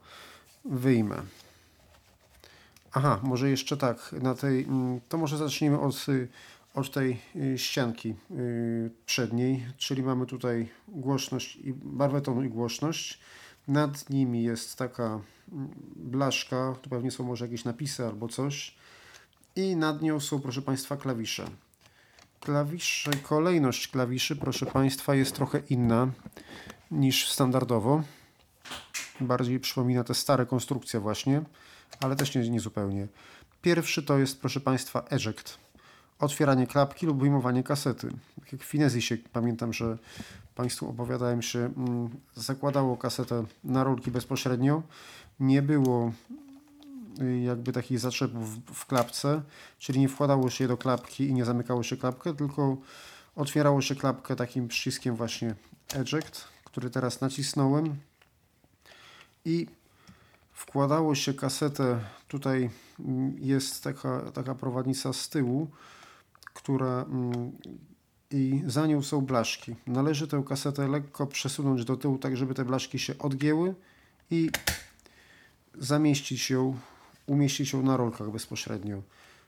wyjmę. 0.64 1.22
Aha, 2.92 3.20
może 3.22 3.50
jeszcze 3.50 3.76
tak, 3.76 4.12
na 4.12 4.34
tej, 4.34 4.64
mm, 4.64 5.00
to 5.08 5.18
może 5.18 5.36
zacznijmy 5.36 5.80
od, 5.80 6.08
y, 6.08 6.28
od 6.74 6.92
tej 6.92 7.20
y, 7.36 7.58
ścianki 7.58 8.14
y, 8.30 8.90
przedniej, 9.06 9.66
czyli 9.76 10.02
mamy 10.02 10.26
tutaj 10.26 10.68
głośność 10.88 11.56
i 11.56 11.72
barwę 11.72 12.20
tonu 12.20 12.42
i 12.42 12.48
głośność. 12.48 13.20
Nad 13.68 14.10
nimi 14.10 14.42
jest 14.42 14.76
taka 14.76 15.20
mm, 15.52 15.68
blaszka, 15.96 16.74
tu 16.82 16.90
pewnie 16.90 17.10
są 17.10 17.24
może 17.24 17.44
jakieś 17.44 17.64
napisy 17.64 18.06
albo 18.06 18.28
coś. 18.28 18.74
I 19.56 19.76
nad 19.76 20.02
nią 20.02 20.20
są, 20.20 20.40
proszę 20.40 20.62
Państwa, 20.62 20.96
klawisze. 20.96 21.44
Klawisze, 22.40 23.10
kolejność 23.22 23.88
klawiszy, 23.88 24.36
proszę 24.36 24.66
Państwa, 24.66 25.14
jest 25.14 25.34
trochę 25.34 25.58
inna 25.70 26.08
niż 26.90 27.28
standardowo. 27.28 28.02
Bardziej 29.20 29.60
przypomina 29.60 30.04
te 30.04 30.14
stare 30.14 30.46
konstrukcje 30.46 31.00
właśnie 31.00 31.42
ale 32.00 32.16
też 32.16 32.34
nie, 32.34 32.50
nie 32.50 32.60
zupełnie. 32.60 33.06
Pierwszy 33.62 34.02
to 34.02 34.18
jest, 34.18 34.40
proszę 34.40 34.60
Państwa, 34.60 35.04
eject. 35.10 35.58
Otwieranie 36.18 36.66
klapki 36.66 37.06
lub 37.06 37.20
wyjmowanie 37.20 37.62
kasety. 37.62 38.10
Tak 38.40 38.52
jak 38.52 38.62
w 38.62 38.64
Finezisie 38.64 39.16
pamiętam, 39.32 39.72
że 39.72 39.98
Państwu 40.54 40.88
opowiadałem 40.88 41.42
się, 41.42 41.58
mm, 41.58 42.08
zakładało 42.34 42.96
kasetę 42.96 43.44
na 43.64 43.84
rolki 43.84 44.10
bezpośrednio. 44.10 44.82
Nie 45.40 45.62
było 45.62 46.12
jakby 47.44 47.72
takich 47.72 47.98
zaczepów 47.98 48.48
w 48.74 48.86
klapce, 48.86 49.42
czyli 49.78 50.00
nie 50.00 50.08
wkładało 50.08 50.50
się 50.50 50.64
je 50.64 50.68
do 50.68 50.76
klapki 50.76 51.28
i 51.28 51.34
nie 51.34 51.44
zamykało 51.44 51.82
się 51.82 51.96
klapkę, 51.96 52.34
tylko 52.34 52.76
otwierało 53.36 53.82
się 53.82 53.94
klapkę 53.94 54.36
takim 54.36 54.68
przyciskiem 54.68 55.16
właśnie 55.16 55.54
eject, 55.94 56.44
który 56.64 56.90
teraz 56.90 57.20
nacisnąłem 57.20 57.96
i 59.44 59.66
wkładało 60.52 61.14
się 61.14 61.34
kasetę, 61.34 62.00
tutaj 62.28 62.70
mm, 63.00 63.36
jest 63.38 63.84
taka, 63.84 64.30
taka 64.30 64.54
prowadnica 64.54 65.12
z 65.12 65.28
tyłu, 65.28 65.70
która 66.54 67.02
mm, 67.02 67.52
i 68.30 68.62
za 68.66 68.86
nią 68.86 69.02
są 69.02 69.20
blaszki. 69.20 69.76
Należy 69.86 70.28
tę 70.28 70.42
kasetę 70.48 70.88
lekko 70.88 71.26
przesunąć 71.26 71.84
do 71.84 71.96
tyłu, 71.96 72.18
tak 72.18 72.36
żeby 72.36 72.54
te 72.54 72.64
blaszki 72.64 72.98
się 72.98 73.18
odgięły 73.18 73.74
i 74.30 74.50
zamieścić 75.74 76.50
ją, 76.50 76.78
umieścić 77.30 77.72
ją 77.72 77.82
na 77.82 77.96
rolkach 77.96 78.30
bezpośrednio. 78.30 79.02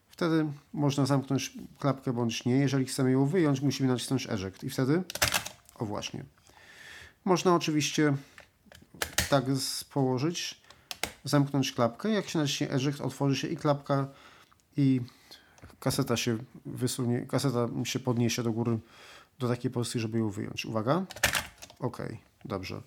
Wtedy 0.09 0.47
można 0.73 1.07
zamknąć 1.07 1.53
klapkę 1.79 2.12
bądź 2.12 2.45
nie. 2.45 2.55
Jeżeli 2.55 2.85
chcemy 2.85 3.11
ją 3.12 3.27
wyjąć, 3.27 3.61
musimy 3.61 3.89
nacisnąć 3.89 4.27
eject 4.27 4.65
i 4.65 4.71
wtedy, 4.71 5.03
o 5.75 5.85
właśnie. 5.85 6.25
Można 7.25 7.55
oczywiście 7.55 8.17
tak 9.31 9.45
położyć, 9.93 10.61
zamknąć 11.25 11.73
klapkę. 11.73 12.11
Jak 12.11 12.29
się 12.29 12.39
naciśnie 12.39 12.71
eject, 12.71 13.01
otworzy 13.01 13.37
się 13.37 13.49
i 13.49 13.57
klapka 13.57 14.09
i 14.77 15.01
kaseta 15.81 16.17
się 16.17 16.39
wysunie, 16.67 17.27
kaseta 17.27 17.69
się 17.85 17.99
podniesie 17.99 18.43
do 18.43 18.53
góry 18.53 18.79
do 19.39 19.49
takiej 19.49 19.71
pozycji, 19.71 20.01
żeby 20.01 20.19
ją 20.19 20.31
wyjąć. 20.31 20.67
Uwaga. 20.67 21.05
Ok, 21.81 22.03
dobrze. 22.45 22.83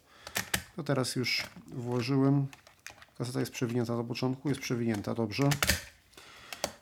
To 0.75 0.83
teraz 0.83 1.15
już 1.15 1.43
włożyłem. 1.67 2.47
Kaseta 3.17 3.39
jest 3.39 3.51
przewinięta 3.51 3.97
do 3.97 4.03
początku, 4.03 4.49
jest 4.49 4.61
przewinięta, 4.61 5.13
dobrze. 5.13 5.49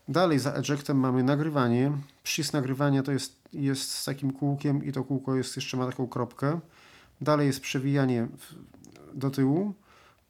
Dalej 0.07 0.39
za 0.39 0.53
ejectem 0.53 0.97
mamy 0.97 1.23
nagrywanie. 1.23 1.91
Przycisk 2.23 2.53
nagrywania 2.53 3.03
to 3.03 3.11
jest, 3.11 3.35
jest 3.53 3.91
z 3.91 4.05
takim 4.05 4.33
kółkiem 4.33 4.85
i 4.85 4.91
to 4.91 5.03
kółko 5.03 5.35
jest, 5.35 5.55
jeszcze 5.55 5.77
ma 5.77 5.85
taką 5.85 6.07
kropkę. 6.07 6.59
Dalej 7.21 7.47
jest 7.47 7.59
przewijanie 7.59 8.27
do 9.13 9.29
tyłu. 9.29 9.73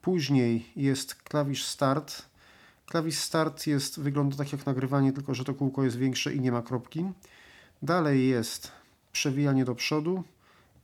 Później 0.02 0.66
jest 0.76 1.16
klawisz 1.16 1.66
start. 1.66 2.22
Klawisz 2.86 3.18
start 3.18 3.68
jest, 3.68 4.00
wygląda 4.00 4.38
tak 4.38 4.52
jak 4.52 4.66
nagrywanie, 4.66 5.14
tylko 5.14 5.34
że 5.34 5.44
to 5.44 5.54
kółko 5.54 5.84
jest 5.84 5.98
większe 5.98 6.34
i 6.34 6.42
nie 6.42 6.52
ma 6.52 6.62
kropki. 6.62 7.06
Dalej 7.82 8.28
jest 8.28 8.72
przewijanie 9.12 9.66
do 9.66 9.76
przodu 9.76 10.24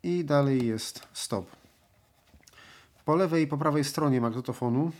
i 0.04 0.26
dalej 0.26 0.68
jest 0.68 1.08
stop. 1.14 1.46
Po 3.06 3.16
lewej 3.16 3.44
i 3.44 3.48
po 3.48 3.58
prawej 3.58 3.84
stronie 3.84 4.22
magnetofonu 4.22 4.92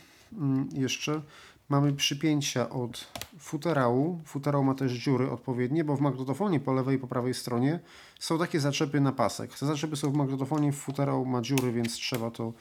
jeszcze 0.72 1.22
mamy 1.68 1.92
przypięcia 1.92 2.70
od 2.70 3.06
futerału. 3.38 4.20
Futerał 4.24 4.64
ma 4.64 4.74
też 4.74 4.92
dziury 4.92 5.30
odpowiednie, 5.30 5.84
bo 5.84 5.96
w 5.96 6.00
magnetofonie 6.00 6.60
po 6.60 6.72
lewej 6.72 6.96
i 6.96 6.98
po 6.98 7.06
prawej 7.06 7.34
stronie 7.34 7.80
są 8.18 8.38
takie 8.38 8.60
zaczepy 8.60 9.00
na 9.00 9.12
pasek. 9.12 9.58
Te 9.58 9.66
zaczepy 9.66 9.96
są 9.96 10.10
w 10.10 10.14
magnetofonie, 10.14 10.72
futerał 10.72 11.26
ma 11.26 11.40
dziury, 11.42 11.72
więc 11.72 11.94
trzeba 11.94 12.30
to 12.30 12.52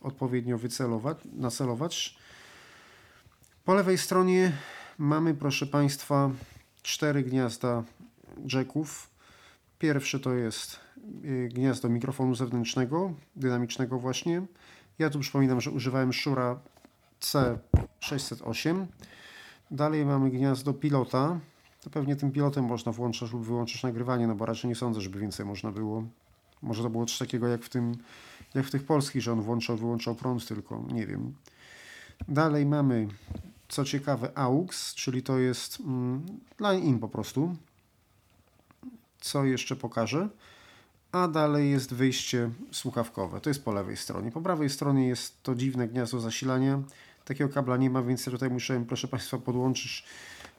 odpowiednio 0.00 0.58
wycelować, 0.58 1.18
nacelować. 1.32 2.18
Po 3.64 3.74
lewej 3.74 3.98
stronie 3.98 4.52
mamy, 4.98 5.34
proszę 5.34 5.66
Państwa, 5.66 6.30
cztery 6.82 7.22
gniazda 7.22 7.82
jacków. 8.52 9.10
Pierwsze 9.78 10.20
to 10.20 10.34
jest 10.34 10.80
y, 11.24 11.48
gniazdo 11.54 11.88
mikrofonu 11.88 12.34
zewnętrznego, 12.34 13.12
dynamicznego 13.36 13.98
właśnie. 13.98 14.42
Ja 14.98 15.10
tu 15.10 15.20
przypominam, 15.20 15.60
że 15.60 15.70
używałem 15.70 16.12
Shure 16.12 16.56
C608. 17.24 18.86
Dalej 19.70 20.06
mamy 20.06 20.30
gniazdo 20.30 20.74
pilota. 20.74 21.40
To 21.80 21.90
pewnie 21.90 22.16
tym 22.16 22.32
pilotem 22.32 22.64
można 22.64 22.92
włączać 22.92 23.32
lub 23.32 23.44
wyłączyć 23.44 23.82
nagrywanie, 23.82 24.26
no 24.26 24.34
bo 24.34 24.46
raczej 24.46 24.68
nie 24.68 24.74
sądzę, 24.74 25.00
żeby 25.00 25.18
więcej 25.18 25.46
można 25.46 25.72
było. 25.72 26.04
Może 26.62 26.82
to 26.82 26.90
było 26.90 27.06
coś 27.06 27.18
takiego 27.18 27.48
jak 27.48 27.62
w 27.62 27.68
tym, 27.68 27.96
jak 28.54 28.66
w 28.66 28.70
tych 28.70 28.84
polskich, 28.84 29.22
że 29.22 29.32
on 29.32 29.42
włączał, 29.42 29.76
wyłączał 29.76 30.14
prąd 30.14 30.48
tylko, 30.48 30.82
nie 30.92 31.06
wiem. 31.06 31.34
Dalej 32.28 32.66
mamy, 32.66 33.08
co 33.68 33.84
ciekawe, 33.84 34.38
AUX, 34.38 34.94
czyli 34.94 35.22
to 35.22 35.38
jest 35.38 35.80
mm, 35.80 36.26
line 36.60 36.84
in 36.84 36.98
po 36.98 37.08
prostu. 37.08 37.56
Co 39.20 39.44
jeszcze 39.44 39.76
pokażę? 39.76 40.28
A 41.12 41.28
dalej 41.28 41.70
jest 41.70 41.94
wyjście 41.94 42.50
słuchawkowe. 42.70 43.40
To 43.40 43.50
jest 43.50 43.64
po 43.64 43.72
lewej 43.72 43.96
stronie. 43.96 44.32
Po 44.32 44.40
prawej 44.40 44.70
stronie 44.70 45.08
jest 45.08 45.42
to 45.42 45.54
dziwne 45.54 45.88
gniazdo 45.88 46.20
zasilania. 46.20 46.82
Takiego 47.24 47.50
kabla 47.50 47.76
nie 47.76 47.90
ma, 47.90 48.02
więc 48.02 48.26
ja 48.26 48.32
tutaj 48.32 48.50
musiałem, 48.50 48.84
proszę 48.84 49.08
Państwa, 49.08 49.38
podłączyć, 49.38 50.04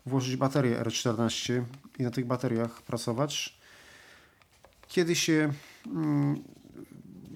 włożyć 0.05 0.35
baterię 0.35 0.79
R14 0.81 1.63
i 1.99 2.03
na 2.03 2.11
tych 2.11 2.25
bateriach 2.25 2.81
pracować. 2.81 3.57
Kiedy 4.87 5.15
się 5.15 5.53
mm, 5.85 6.43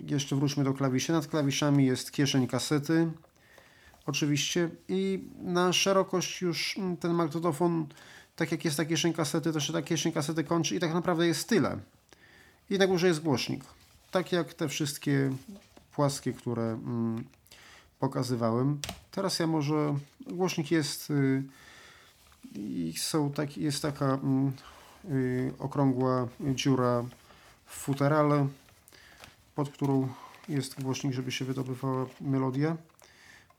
jeszcze 0.08 0.36
wróćmy 0.36 0.64
do 0.64 0.74
klawiszy. 0.74 1.12
Nad 1.12 1.28
klawiszami 1.28 1.86
jest 1.86 2.12
kieszeń 2.12 2.48
kasety. 2.48 3.12
Oczywiście 4.06 4.70
i 4.88 5.24
na 5.42 5.74
szerokość 5.74 6.42
już 6.42 6.78
mm, 6.78 6.98
ten 6.98 7.14
magnetofon, 7.14 7.88
tak 8.36 8.52
jak 8.52 8.66
jest 8.66 8.78
ta 8.78 8.86
kieszeń 8.86 9.14
kasety, 9.14 9.54
to 9.54 9.60
się 9.60 9.74
ta 9.74 9.82
kieszeń 9.82 10.12
kasety 10.12 10.44
kończy 10.44 10.76
i 10.76 10.80
tak 10.80 10.94
naprawdę 10.94 11.28
jest 11.28 11.50
tyle. 11.50 11.78
I 12.70 12.78
na 12.78 12.88
górze 12.88 13.08
jest 13.08 13.22
głośnik. 13.22 13.64
Tak 14.12 14.32
jak 14.32 14.54
te 14.54 14.68
wszystkie 14.68 15.32
płaskie, 15.96 16.34
które 16.34 16.64
mm, 16.64 17.24
pokazywałem. 18.00 18.80
Teraz 19.12 19.40
ja 19.40 19.48
może 19.48 19.96
głośnik 20.28 20.72
jest 20.72 21.10
y, 21.12 21.44
i 22.56 22.94
są 22.98 23.32
tak, 23.32 23.58
jest 23.58 23.82
taka 23.82 24.06
mm, 24.06 24.52
y, 25.06 25.54
okrągła 25.60 26.28
dziura 26.56 27.04
w 27.66 27.76
futerale, 27.76 28.48
pod 29.56 29.70
którą 29.70 30.10
jest 30.50 30.82
głośnik, 30.82 31.14
żeby 31.14 31.32
się 31.32 31.46
wydobywała 31.46 32.06
melodia. 32.22 32.78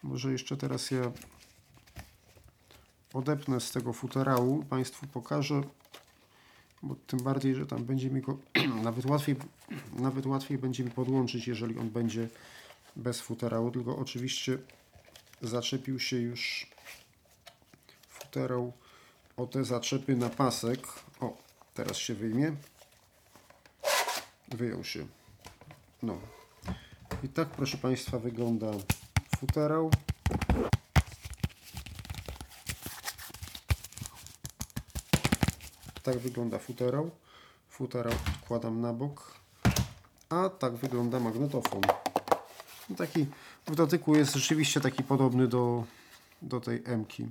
Może 0.03 0.33
jeszcze 0.33 0.57
teraz 0.57 0.91
ja 0.91 1.13
odepnę 3.15 3.61
z 3.61 3.71
tego 3.71 3.93
futerału, 3.93 4.65
Państwu 4.65 5.07
pokażę, 5.07 5.63
bo 6.83 6.95
tym 7.07 7.19
bardziej, 7.19 7.55
że 7.55 7.67
tam 7.67 7.85
będzie 7.85 8.11
mi 8.11 8.21
go 8.21 8.39
nawet 8.85 9.07
łatwiej, 9.07 9.37
nawet 9.99 10.27
łatwiej 10.27 10.59
będzie 10.59 10.85
mi 10.85 10.91
podłączyć, 10.91 11.49
jeżeli 11.49 11.79
on 11.79 11.91
będzie 11.91 12.29
bez 12.97 13.21
futerału, 13.21 13.71
tylko 13.71 13.97
oczywiście 13.97 14.59
zaczepił 15.43 16.01
się 16.01 16.17
już 16.17 16.67
futerał 18.09 18.73
o 19.37 19.47
te 19.47 19.65
zaczepy 19.65 20.17
na 20.17 20.29
pasek. 20.29 20.87
O, 21.21 21.37
teraz 21.75 21.97
się 21.97 22.15
wyjmie. 22.15 22.57
Wyjął 24.49 24.85
się. 24.85 25.07
No. 26.03 26.19
I 27.23 27.29
tak, 27.29 27.49
proszę 27.49 27.79
Państwa, 27.79 28.19
wygląda 28.19 28.67
futerał. 29.39 29.91
Tak 36.03 36.19
wygląda 36.19 36.59
futerał. 36.59 37.11
Futerał 37.69 38.13
wkładam 38.43 38.81
na 38.81 38.93
bok. 38.93 39.35
A 40.29 40.49
tak 40.49 40.77
wygląda 40.77 41.21
magnetofon. 41.21 42.00
Taki 43.01 43.27
w 43.67 43.75
dotyku 43.75 44.17
jest 44.17 44.35
rzeczywiście 44.35 44.81
taki 44.81 45.03
podobny 45.03 45.49
do, 45.49 45.85
do 46.43 46.61
tej 46.61 46.83
M-ki. 46.85 47.27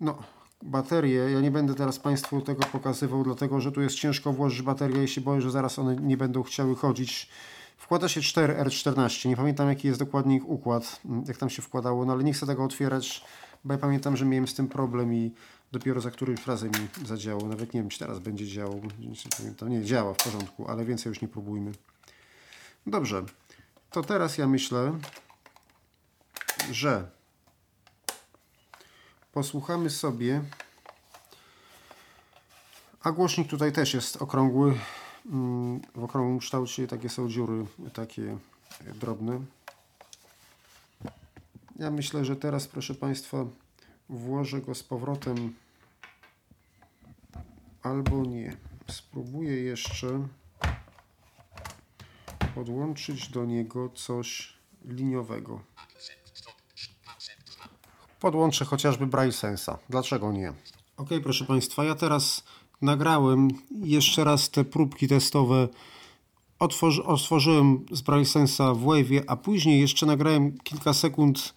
No, 0.00 0.18
baterie, 0.62 1.30
ja 1.30 1.40
nie 1.40 1.50
będę 1.50 1.74
teraz 1.74 1.98
Państwu 1.98 2.40
tego 2.40 2.62
pokazywał, 2.62 3.24
dlatego 3.24 3.60
że 3.60 3.72
tu 3.72 3.80
jest 3.80 3.96
ciężko 3.96 4.32
włożyć 4.32 4.62
baterię 4.62 5.04
i 5.04 5.08
się 5.08 5.20
boję, 5.20 5.40
że 5.40 5.50
zaraz 5.50 5.78
one 5.78 5.96
nie 5.96 6.16
będą 6.16 6.42
chciały 6.42 6.76
chodzić. 6.76 7.28
Wkłada 7.76 8.08
się 8.08 8.20
4R14, 8.20 9.28
nie 9.28 9.36
pamiętam 9.36 9.68
jaki 9.68 9.88
jest 9.88 10.00
dokładnie 10.00 10.36
ich 10.36 10.48
układ, 10.48 11.00
jak 11.26 11.36
tam 11.36 11.50
się 11.50 11.62
wkładało, 11.62 12.04
no 12.04 12.12
ale 12.12 12.24
nie 12.24 12.32
chcę 12.32 12.46
tego 12.46 12.64
otwierać, 12.64 13.24
bo 13.64 13.72
ja 13.74 13.78
pamiętam, 13.78 14.16
że 14.16 14.24
miałem 14.24 14.48
z 14.48 14.54
tym 14.54 14.68
problem 14.68 15.14
i 15.14 15.32
dopiero 15.72 16.00
za 16.00 16.10
którymś 16.10 16.46
razem 16.46 16.70
mi 16.70 17.06
zadziałało. 17.06 17.48
Nawet 17.48 17.74
nie 17.74 17.80
wiem, 17.80 17.90
czy 17.90 17.98
teraz 17.98 18.18
będzie 18.18 18.46
działało. 18.46 18.80
Nie, 19.60 19.70
nie 19.78 19.84
działa 19.84 20.14
w 20.14 20.16
porządku, 20.16 20.68
ale 20.68 20.84
więcej 20.84 21.10
już 21.10 21.20
nie 21.20 21.28
próbujmy. 21.28 21.72
Dobrze, 22.86 23.24
to 23.94 24.02
teraz 24.02 24.38
ja 24.38 24.48
myślę, 24.48 24.98
że 26.70 27.10
posłuchamy 29.32 29.90
sobie. 29.90 30.42
A 33.02 33.12
głośnik 33.12 33.48
tutaj 33.48 33.72
też 33.72 33.94
jest 33.94 34.16
okrągły, 34.22 34.78
mm, 35.26 35.80
w 35.94 36.04
okrągłym 36.04 36.38
kształcie. 36.38 36.86
Takie 36.86 37.08
są 37.08 37.28
dziury, 37.28 37.66
takie 37.92 38.38
drobne. 38.94 39.40
Ja 41.76 41.90
myślę, 41.90 42.24
że 42.24 42.36
teraz, 42.36 42.66
proszę 42.66 42.94
Państwa, 42.94 43.44
włożę 44.08 44.60
go 44.60 44.74
z 44.74 44.82
powrotem 44.82 45.54
albo 47.82 48.24
nie. 48.24 48.56
Spróbuję 48.90 49.62
jeszcze 49.62 50.28
podłączyć 52.54 53.28
do 53.28 53.44
niego 53.44 53.88
coś 53.88 54.52
liniowego. 54.84 55.60
Podłączę 58.20 58.64
chociażby 58.64 59.06
Braille 59.06 59.32
Sensa. 59.32 59.78
Dlaczego 59.90 60.32
nie? 60.32 60.52
Ok, 60.96 61.08
proszę 61.22 61.44
Państwa, 61.44 61.84
ja 61.84 61.94
teraz 61.94 62.44
nagrałem 62.82 63.48
jeszcze 63.70 64.24
raz 64.24 64.50
te 64.50 64.64
próbki 64.64 65.08
testowe. 65.08 65.68
Otworzy, 66.58 67.04
otworzyłem 67.04 67.86
z 67.90 68.00
Braille 68.02 68.26
Sensa 68.26 68.74
w 68.74 68.84
Wave'ie, 68.84 69.22
a 69.26 69.36
później 69.36 69.80
jeszcze 69.80 70.06
nagrałem 70.06 70.58
kilka 70.58 70.92
sekund 70.94 71.54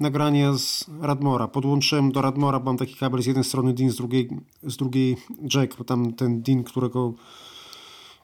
nagrania 0.00 0.52
z 0.52 0.84
Radmora. 1.00 1.48
Podłączyłem 1.48 2.12
do 2.12 2.22
Radmora, 2.22 2.60
mam 2.60 2.76
taki 2.76 2.94
kabel 2.94 3.22
z 3.22 3.26
jednej 3.26 3.44
strony 3.44 3.72
DIN, 3.72 3.90
z 3.90 3.96
drugiej, 3.96 4.28
z 4.62 4.76
drugiej 4.76 5.16
jack, 5.54 5.76
bo 5.78 5.84
tam 5.84 6.12
ten 6.12 6.42
DIN, 6.42 6.64
którego 6.64 7.14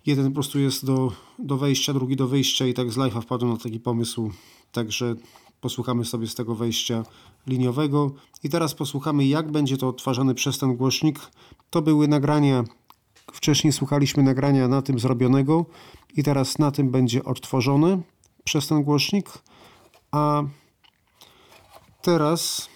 jeden 0.07 0.27
po 0.27 0.35
prostu 0.35 0.59
jest 0.59 0.87
do, 0.87 1.13
do 1.39 1.57
wejścia, 1.57 1.93
drugi 1.93 2.17
do 2.17 2.29
wyjścia 2.29 2.67
i 2.67 2.75
tak 2.75 2.91
z 2.93 2.97
live'a 2.97 3.23
wpadłem 3.23 3.53
na 3.53 3.59
taki 3.59 3.81
pomysł. 3.81 4.31
Także 4.73 5.15
posłuchamy 5.61 6.05
sobie 6.05 6.27
z 6.27 6.35
tego 6.35 6.55
wejścia 6.55 7.03
liniowego. 7.47 8.11
I 8.43 8.49
teraz 8.49 8.75
posłuchamy, 8.75 9.27
jak 9.27 9.53
będzie 9.53 9.77
to 9.77 9.89
odtwarzane 9.89 10.35
przez 10.35 10.59
ten 10.59 10.77
głośnik. 10.77 11.21
To 11.71 11.83
były 11.83 12.09
nagrania, 12.09 12.65
wcześniej 13.33 13.73
słuchaliśmy 13.73 14.23
nagrania 14.23 14.69
na 14.69 14.83
tym 14.83 14.99
zrobionego 14.99 15.67
i 16.17 16.23
teraz 16.23 16.59
na 16.59 16.71
tym 16.71 16.91
będzie 16.91 17.25
odtworzone 17.25 18.01
przez 18.45 18.67
ten 18.67 18.83
głośnik. 18.83 19.31
A 20.11 20.43
teraz 22.03 22.69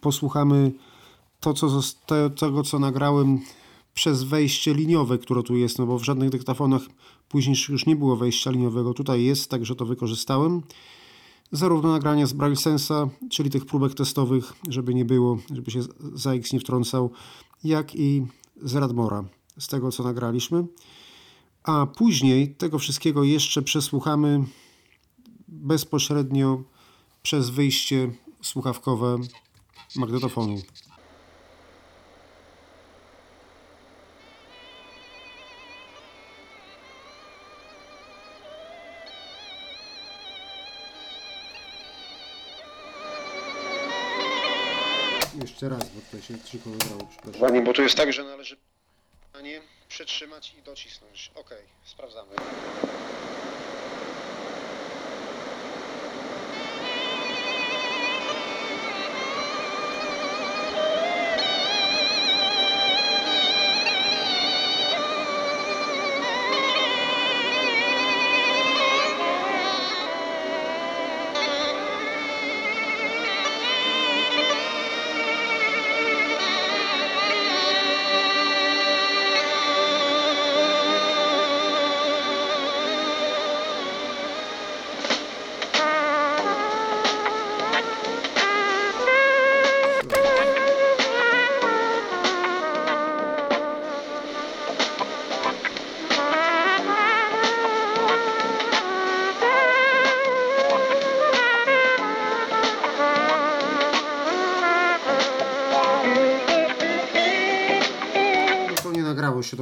posłuchamy 0.00 0.72
to, 1.40 1.54
co 1.54 1.80
tego, 2.36 2.62
co 2.62 2.78
nagrałem 2.78 3.40
przez 3.98 4.22
wejście 4.22 4.74
liniowe, 4.74 5.18
które 5.18 5.42
tu 5.42 5.56
jest, 5.56 5.78
no 5.78 5.86
bo 5.86 5.98
w 5.98 6.04
żadnych 6.04 6.30
dyktafonach 6.30 6.82
później 7.28 7.56
już 7.68 7.86
nie 7.86 7.96
było 7.96 8.16
wejścia 8.16 8.50
liniowego. 8.50 8.94
Tutaj 8.94 9.24
jest, 9.24 9.50
także 9.50 9.74
to 9.74 9.86
wykorzystałem. 9.86 10.62
Zarówno 11.52 11.92
nagrania 11.92 12.26
z 12.26 12.32
Braillesensa, 12.32 13.08
czyli 13.30 13.50
tych 13.50 13.66
próbek 13.66 13.94
testowych, 13.94 14.52
żeby 14.68 14.94
nie 14.94 15.04
było, 15.04 15.38
żeby 15.54 15.70
się 15.70 15.80
ZAX 16.14 16.52
nie 16.52 16.60
wtrącał, 16.60 17.10
jak 17.64 17.94
i 17.94 18.26
z 18.62 18.74
Radmora, 18.74 19.24
z 19.58 19.66
tego 19.66 19.92
co 19.92 20.02
nagraliśmy. 20.02 20.66
A 21.62 21.86
później 21.86 22.54
tego 22.54 22.78
wszystkiego 22.78 23.24
jeszcze 23.24 23.62
przesłuchamy 23.62 24.44
bezpośrednio 25.48 26.62
przez 27.22 27.50
wyjście 27.50 28.12
słuchawkowe 28.42 29.18
magnetofonu. 29.96 30.56
Jeszcze 45.58 45.76
raz, 45.76 45.88
bo 45.88 46.00
tutaj 46.00 46.22
się 46.22 46.40
cicho 46.40 46.70
wybrało, 46.70 47.06
przepraszam. 47.10 47.42
Ładnie, 47.42 47.62
bo 47.62 47.72
to 47.72 47.82
jest 47.82 47.96
tak, 47.96 48.12
że 48.12 48.24
należy 48.24 48.56
nie 49.42 49.60
przytrzymać 49.88 50.54
i 50.58 50.62
docisnąć. 50.62 51.30
Ok, 51.34 51.50
sprawdzamy. 51.84 52.30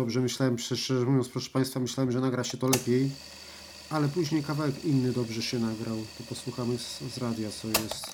Dobrze, 0.06 0.20
myślałem, 0.20 0.58
szczerze 0.58 0.94
mówiąc, 1.06 1.28
proszę 1.28 1.50
Państwa, 1.50 1.80
myślałem, 1.80 2.12
że 2.12 2.20
nagra 2.20 2.44
się 2.44 2.58
to 2.58 2.68
lepiej, 2.68 3.10
ale 3.90 4.08
później 4.08 4.42
kawałek 4.42 4.84
inny 4.84 5.12
dobrze 5.12 5.42
się 5.42 5.58
nagrał. 5.58 5.96
To 6.18 6.24
posłuchamy 6.28 6.78
z, 6.78 7.00
z 7.00 7.18
radia, 7.18 7.50
co 7.50 7.68
jest. 7.68 8.06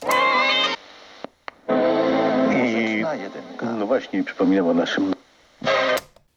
I 3.62 3.64
no 3.78 3.86
właśnie 3.86 4.24
przypominam 4.24 4.66
o 4.66 4.74
naszym 4.74 5.14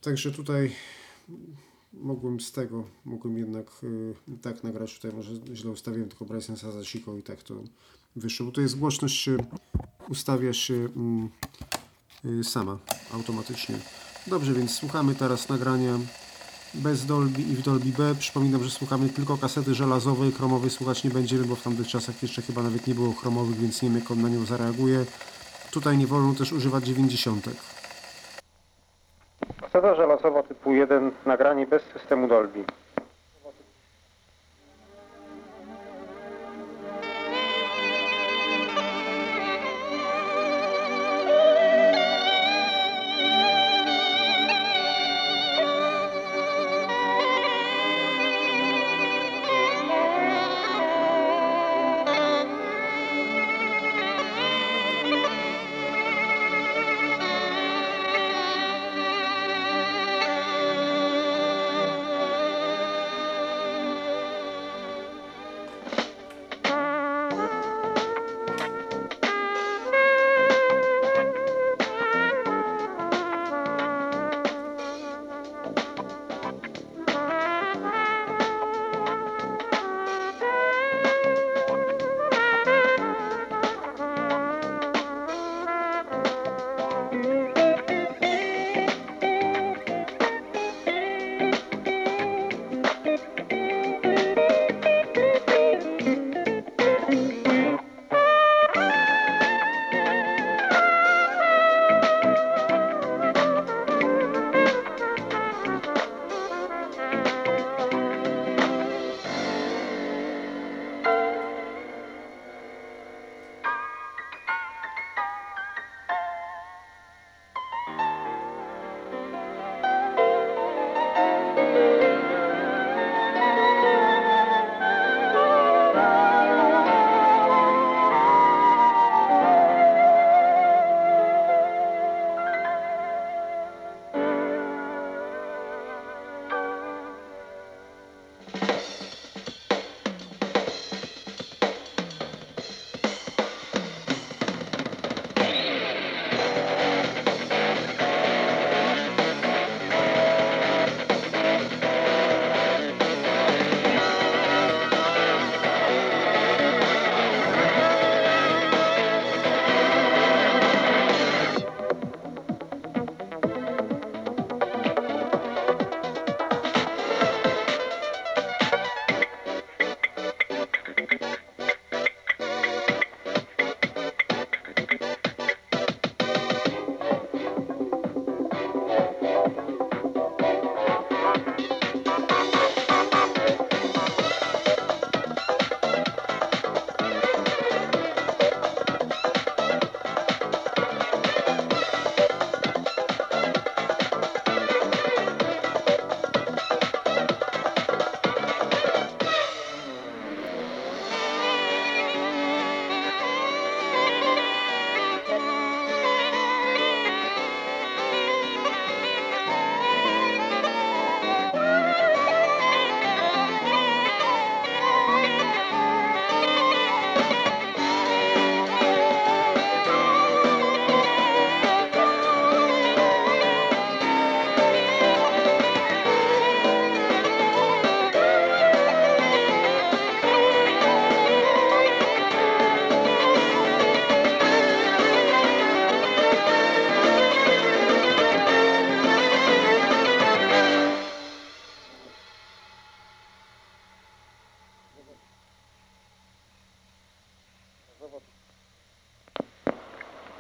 Także 0.02 0.32
tutaj 0.32 0.76
mogłem 1.94 2.40
z 2.40 2.52
tego, 2.52 2.84
mogłem 3.06 3.38
jednak 3.38 3.68
y, 3.84 4.14
tak 4.42 4.64
nagrać, 4.64 4.96
tutaj 4.96 5.12
może 5.12 5.32
źle 5.54 5.72
ustawiłem, 5.72 6.10
tylko 6.10 6.26
Bryson 6.26 6.56
za 6.56 6.84
siką 6.84 7.18
i 7.18 7.24
tak 7.24 7.44
to 7.44 7.56
wyszło, 8.16 8.46
bo 8.46 8.52
to 8.52 8.62
jest 8.62 8.80
głośność 8.80 9.22
się 9.22 9.38
ustawia 10.10 10.54
się 10.54 10.74
mm, 10.74 11.30
y, 12.26 12.44
sama, 12.44 12.78
automatycznie. 13.14 13.80
Dobrze, 14.28 14.54
więc 14.54 14.76
słuchamy 14.76 15.16
teraz 15.16 15.50
nagrania 15.50 15.94
bez 16.74 17.06
Dolby 17.06 17.42
i 17.42 17.56
w 17.56 17.62
Dolby 17.62 17.90
B. 17.98 18.16
Przypominam, 18.20 18.64
że 18.64 18.70
słuchamy 18.70 19.10
tylko 19.10 19.38
kasety 19.38 19.74
żelazowej, 19.74 20.32
chromowej 20.32 20.70
słuchać 20.70 21.04
nie 21.04 21.10
będziemy, 21.10 21.44
bo 21.44 21.56
w 21.56 21.64
tamtych 21.64 21.88
czasach 21.88 22.22
jeszcze 22.22 22.42
chyba 22.42 22.64
nawet 22.64 22.88
nie 22.88 22.96
było 22.96 23.14
chromowych, 23.14 23.56
więc 23.56 23.82
nie 23.82 23.90
wiem 23.90 24.00
jak 24.00 24.12
on 24.12 24.22
na 24.22 24.30
nią 24.30 24.46
zareaguje. 24.46 25.06
Tutaj 25.72 25.98
nie 25.98 26.08
wolno 26.08 26.34
też 26.34 26.54
używać 26.54 26.84
90. 26.84 27.46
Kaseta 29.62 29.96
żelazowa 29.96 30.44
typu 30.44 30.74
1, 30.74 31.12
nagranie 31.26 31.68
bez 31.68 31.84
systemu 31.94 32.28
Dolby. 32.28 32.66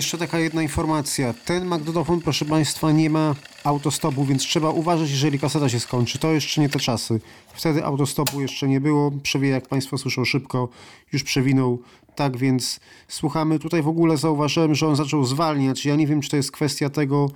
jeszcze 0.00 0.18
taka 0.18 0.38
jedna 0.38 0.62
informacja. 0.62 1.34
Ten 1.44 1.66
magnetofon, 1.66 2.20
proszę 2.20 2.44
Państwa, 2.44 2.92
nie 2.92 3.10
ma 3.10 3.34
autostopu, 3.64 4.24
więc 4.24 4.42
trzeba 4.42 4.70
uważać, 4.70 5.10
jeżeli 5.10 5.38
kaseta 5.38 5.68
się 5.68 5.80
skończy. 5.80 6.18
To 6.18 6.32
jeszcze 6.32 6.60
nie 6.60 6.68
te 6.68 6.78
czasy. 6.78 7.20
Wtedy 7.54 7.84
autostopu 7.84 8.40
jeszcze 8.40 8.68
nie 8.68 8.80
było. 8.80 9.10
Przewija, 9.10 9.54
jak 9.54 9.68
Państwo 9.68 9.98
słyszą, 9.98 10.24
szybko. 10.24 10.68
Już 11.12 11.22
przewinął. 11.22 11.82
Tak 12.14 12.36
więc 12.36 12.80
słuchamy. 13.08 13.58
Tutaj 13.58 13.82
w 13.82 13.88
ogóle 13.88 14.16
zauważyłem, 14.16 14.74
że 14.74 14.86
on 14.86 14.96
zaczął 14.96 15.24
zwalniać. 15.24 15.84
Ja 15.84 15.96
nie 15.96 16.06
wiem, 16.06 16.20
czy 16.20 16.30
to 16.30 16.36
jest 16.36 16.52
kwestia 16.52 16.90
tego, 16.90 17.30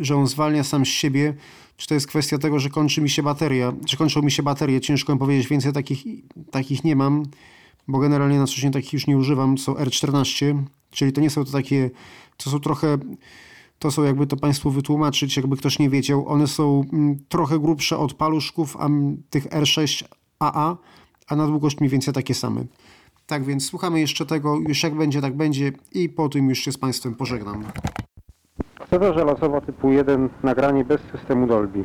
że 0.00 0.16
on 0.16 0.26
zwalnia 0.26 0.64
sam 0.64 0.86
z 0.86 0.88
siebie, 0.88 1.34
czy 1.76 1.86
to 1.86 1.94
jest 1.94 2.06
kwestia 2.06 2.38
tego, 2.38 2.60
że 2.60 2.70
kończy 2.70 3.00
mi 3.00 3.10
się 3.10 3.22
bateria, 3.22 3.72
czy 3.86 3.96
kończą 3.96 4.22
mi 4.22 4.30
się 4.30 4.42
baterie. 4.42 4.80
Ciężko 4.80 5.12
mi 5.12 5.18
powiedzieć, 5.18 5.48
więcej 5.48 5.72
takich, 5.72 6.04
takich 6.50 6.84
nie 6.84 6.96
mam, 6.96 7.22
bo 7.88 7.98
generalnie 7.98 8.38
na 8.38 8.46
co 8.46 8.54
dzień 8.54 8.72
takich 8.72 8.92
już 8.92 9.06
nie 9.06 9.16
używam, 9.16 9.56
co 9.56 9.72
R14, 9.72 10.62
czyli 10.96 11.12
to 11.12 11.20
nie 11.20 11.30
są 11.30 11.44
to 11.44 11.52
takie, 11.52 11.90
to 12.36 12.50
są 12.50 12.60
trochę, 12.60 12.98
to 13.78 13.90
są 13.90 14.02
jakby 14.02 14.26
to 14.26 14.36
Państwu 14.36 14.70
wytłumaczyć, 14.70 15.36
jakby 15.36 15.56
ktoś 15.56 15.78
nie 15.78 15.90
wiedział, 15.90 16.28
one 16.28 16.46
są 16.46 16.84
mm, 16.92 17.18
trochę 17.28 17.58
grubsze 17.58 17.98
od 17.98 18.14
paluszków 18.14 18.76
a, 18.80 18.88
tych 19.30 19.48
R6AA, 19.48 20.76
a 21.28 21.36
na 21.36 21.46
długość 21.46 21.80
mniej 21.80 21.90
więcej 21.90 22.14
takie 22.14 22.34
same. 22.34 22.64
Tak 23.26 23.44
więc 23.44 23.66
słuchamy 23.66 24.00
jeszcze 24.00 24.26
tego, 24.26 24.56
już 24.68 24.82
jak 24.82 24.94
będzie, 24.94 25.20
tak 25.20 25.36
będzie 25.36 25.72
i 25.92 26.08
po 26.08 26.28
tym 26.28 26.48
już 26.48 26.58
się 26.58 26.72
z 26.72 26.78
Państwem 26.78 27.14
pożegnam. 27.14 27.64
Kaseta 28.78 29.12
żelazowa 29.12 29.60
typu 29.60 29.90
1, 29.90 30.28
nagranie 30.42 30.84
bez 30.84 31.00
systemu 31.12 31.46
Dolby. 31.46 31.84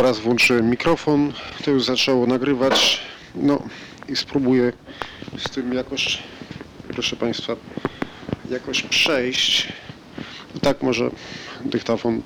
Teraz 0.00 0.18
włączyłem 0.18 0.70
mikrofon, 0.70 1.32
to 1.64 1.70
już 1.70 1.84
zaczęło 1.84 2.26
nagrywać. 2.26 3.00
No 3.34 3.62
i 4.08 4.16
spróbuję 4.16 4.72
z 5.38 5.50
tym 5.50 5.74
jakoś, 5.74 6.18
proszę 6.88 7.16
Państwa, 7.16 7.56
jakoś 8.50 8.82
przejść. 8.82 9.72
Tak 10.62 10.82
może 10.82 11.10
dyktafon 11.64 12.22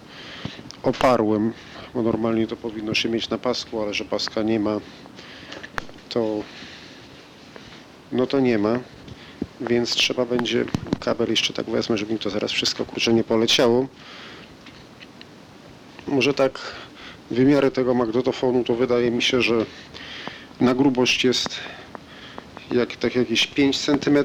oparłem, 0.83 1.53
bo 1.95 2.03
normalnie 2.03 2.47
to 2.47 2.57
powinno 2.57 2.95
się 2.95 3.09
mieć 3.09 3.29
na 3.29 3.39
pasku, 3.39 3.83
ale 3.83 3.95
że 3.95 4.05
paska 4.05 4.43
nie 4.43 4.61
ma, 4.61 4.81
to 6.09 6.43
no 8.12 8.27
to 8.27 8.41
nie 8.41 8.59
ma, 8.59 8.79
więc 9.61 9.91
trzeba 9.95 10.25
będzie 10.25 10.64
kabel 11.01 11.31
jeszcze 11.31 11.53
tak 11.53 11.66
wezmę, 11.66 11.99
żeby 11.99 12.12
mi 12.12 12.18
to 12.18 12.31
zaraz 12.31 12.53
wszystko 12.53 12.85
kurczę 12.85 13.12
nie 13.12 13.25
poleciało. 13.25 13.87
Może 16.07 16.35
tak 16.35 16.61
wymiary 17.31 17.70
tego 17.70 17.95
magnetofonu 17.95 18.64
to 18.64 18.75
wydaje 18.75 19.11
mi 19.11 19.22
się, 19.22 19.43
że 19.43 19.66
na 20.61 20.75
grubość 20.75 21.25
jest 21.25 21.61
jak, 22.72 22.97
tak 22.97 23.16
jakieś 23.16 23.47
5 23.47 23.79
cm, 23.79 24.18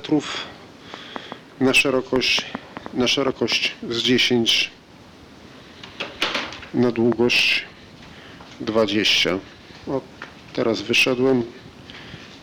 na 1.60 1.74
szerokość, 1.74 2.46
na 2.94 3.08
szerokość 3.08 3.76
z 3.90 3.98
10 3.98 4.72
na 6.74 6.92
długość 6.92 7.64
20. 8.62 9.40
O, 9.88 10.02
teraz 10.54 10.82
wyszedłem 10.82 11.44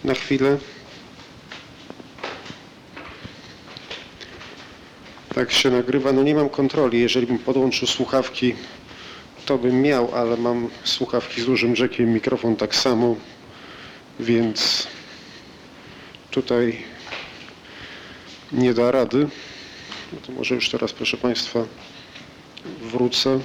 na 0.04 0.14
chwilę. 0.14 0.58
Tak 5.34 5.52
się 5.52 5.70
nagrywa. 5.70 6.12
No 6.12 6.22
nie 6.22 6.34
mam 6.34 6.48
kontroli. 6.48 7.00
Jeżeli 7.00 7.26
bym 7.26 7.38
podłączył 7.38 7.88
słuchawki, 7.88 8.54
to 9.46 9.58
bym 9.58 9.82
miał, 9.82 10.14
ale 10.14 10.36
mam 10.36 10.68
słuchawki 10.84 11.40
z 11.40 11.46
dużym 11.46 11.74
jackiem, 11.74 12.12
mikrofon 12.12 12.56
tak 12.56 12.74
samo, 12.74 13.16
więc 14.20 14.86
tutaj 16.30 16.82
nie 18.52 18.74
da 18.74 18.90
rady. 18.90 19.28
No 20.12 20.18
to 20.26 20.32
może 20.32 20.54
już 20.54 20.70
teraz, 20.70 20.92
proszę 20.92 21.16
Państwa, 21.16 21.64
wrócę. 22.80 23.40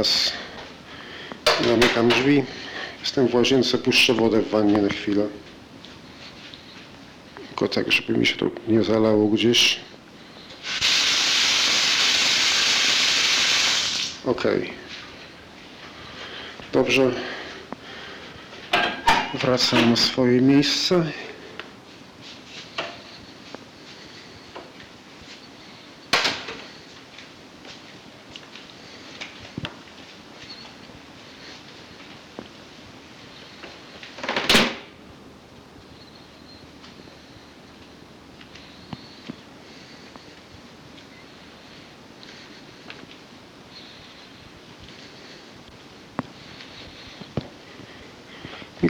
Teraz 0.00 0.32
zamykam 1.64 2.08
drzwi. 2.08 2.44
Jestem 3.00 3.28
w 3.28 3.34
łazience, 3.34 3.78
puszczę 3.78 4.14
wodę 4.14 4.42
w 4.42 4.50
wannie 4.50 4.78
na 4.78 4.88
chwilę. 4.88 5.26
Tylko 7.48 7.68
tak, 7.68 7.92
żeby 7.92 8.18
mi 8.18 8.26
się 8.26 8.36
to 8.36 8.46
nie 8.68 8.82
zalało 8.82 9.28
gdzieś. 9.28 9.80
Ok. 14.26 14.44
Dobrze. 16.72 17.10
Wracam 19.34 19.90
na 19.90 19.96
swoje 19.96 20.40
miejsce. 20.40 21.12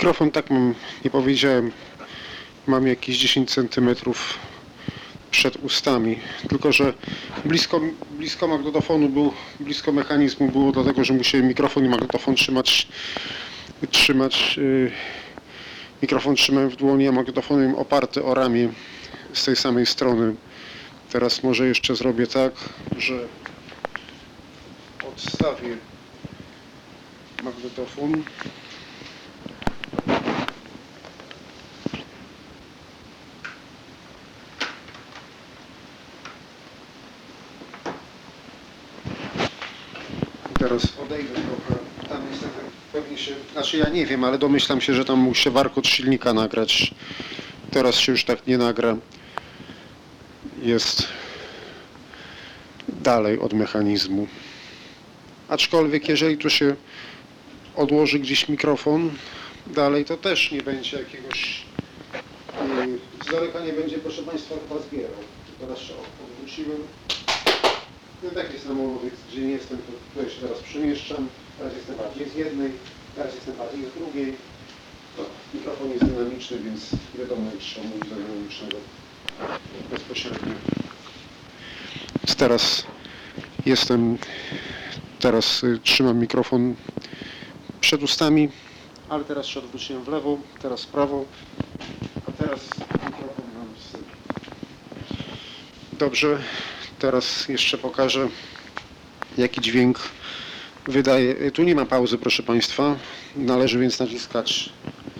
Mikrofon, 0.00 0.30
tak 0.30 0.50
mam, 0.50 0.74
nie 1.04 1.10
powiedziałem, 1.10 1.72
mam 2.66 2.86
jakieś 2.86 3.18
10 3.18 3.50
cm 3.50 3.94
przed 5.30 5.56
ustami. 5.56 6.18
Tylko, 6.48 6.72
że 6.72 6.92
blisko, 7.44 7.80
blisko 8.10 8.48
magnetofonu 8.48 9.08
był, 9.08 9.32
blisko 9.60 9.92
mechanizmu 9.92 10.48
było, 10.48 10.72
dlatego, 10.72 11.04
że 11.04 11.14
musiałem 11.14 11.46
mikrofon 11.46 11.84
i 11.84 11.88
magnetofon 11.88 12.34
trzymać, 12.34 12.88
trzymać 13.90 14.56
yy, 14.56 14.90
mikrofon 16.02 16.36
trzymałem 16.36 16.70
w 16.70 16.76
dłoni, 16.76 17.08
a 17.08 17.12
magnetofonem 17.12 17.74
oparty 17.74 18.24
o 18.24 18.34
ramię 18.34 18.68
z 19.32 19.44
tej 19.44 19.56
samej 19.56 19.86
strony. 19.86 20.34
Teraz 21.12 21.42
może 21.42 21.66
jeszcze 21.66 21.96
zrobię 21.96 22.26
tak, 22.26 22.52
że 22.98 23.14
odstawię 25.08 25.76
magnetofon. 27.42 28.22
Teraz 40.60 40.82
odejdę 41.02 41.34
trochę. 41.34 41.80
Tam 42.08 42.22
niestety 42.30 42.58
pewnie 42.92 43.18
się, 43.18 43.34
znaczy 43.70 43.88
ja 43.88 43.94
nie 43.94 44.06
wiem, 44.06 44.24
ale 44.24 44.38
domyślam 44.38 44.80
się, 44.80 44.94
że 44.94 45.04
tam 45.04 45.18
mógł 45.18 45.36
się 45.36 45.50
warkot 45.50 45.86
silnika 45.86 46.32
nagrać. 46.32 46.94
Teraz 47.70 47.94
się 47.94 48.12
już 48.12 48.24
tak 48.24 48.46
nie 48.46 48.58
nagra. 48.58 48.96
Jest 50.62 51.08
dalej 52.88 53.38
od 53.38 53.52
mechanizmu. 53.52 54.26
Aczkolwiek 55.48 56.08
jeżeli 56.08 56.38
tu 56.38 56.50
się 56.50 56.76
odłoży 57.76 58.18
gdzieś 58.18 58.48
mikrofon 58.48 59.10
dalej, 59.66 60.04
to 60.04 60.16
też 60.16 60.52
nie 60.52 60.62
będzie 60.62 60.98
jakiegoś 60.98 61.64
yy, 62.86 62.98
z 63.24 63.32
daleka 63.32 63.60
nie 63.60 63.72
będzie, 63.72 63.98
proszę 63.98 64.22
Państwa, 64.22 64.54
chyba 64.68 64.82
zbierał. 64.82 65.22
Teraz 65.60 65.78
się 65.78 65.94
odwróciłem. 66.30 66.78
No 68.22 68.30
tak 68.30 68.52
jest 68.52 68.68
na 68.68 68.74
molowych, 68.74 69.14
gdzie 69.30 69.40
nie 69.40 69.52
jestem, 69.52 69.78
to 69.78 69.92
tutaj 70.14 70.34
się 70.34 70.40
teraz 70.40 70.58
przemieszczam. 70.58 71.28
Teraz 71.58 71.74
jestem 71.74 71.96
bardziej 71.96 72.28
z 72.28 72.34
jednej, 72.34 72.70
teraz 73.20 73.34
jestem 73.34 73.56
bardziej 73.56 73.84
z 73.84 73.94
drugiej. 73.94 74.36
Mikrofon 75.54 75.90
jest 75.90 76.04
dynamiczny, 76.04 76.58
więc 76.58 76.90
wiadomo, 77.18 77.50
jak 77.50 77.60
trzeba 77.60 77.86
mówić 77.86 78.08
do 78.08 78.16
dynamicznego 78.16 78.76
bezpośrednio. 79.90 80.52
Teraz 82.36 82.86
jestem, 83.66 84.18
teraz 85.18 85.64
y, 85.64 85.78
trzymam 85.82 86.18
mikrofon 86.18 86.74
przed 87.80 88.02
ustami, 88.02 88.48
ale 89.08 89.24
teraz 89.24 89.46
się 89.46 89.60
odwróciłem 89.60 90.04
w 90.04 90.08
lewo, 90.08 90.38
teraz 90.62 90.84
w 90.84 90.86
prawo, 90.86 91.24
a 92.28 92.32
teraz 92.32 92.60
mikrofon 92.92 93.44
mam 93.54 93.68
z 93.78 93.92
tyłu. 93.92 94.04
Dobrze, 95.92 96.38
teraz 96.98 97.48
jeszcze 97.48 97.78
pokażę 97.78 98.28
jaki 99.38 99.60
dźwięk 99.60 99.98
wydaje. 100.86 101.50
Tu 101.50 101.62
nie 101.62 101.74
ma 101.74 101.86
pauzy, 101.86 102.18
proszę 102.18 102.42
Państwa. 102.42 102.96
Należy 103.36 103.78
więc 103.78 104.00
naciskać 104.00 104.70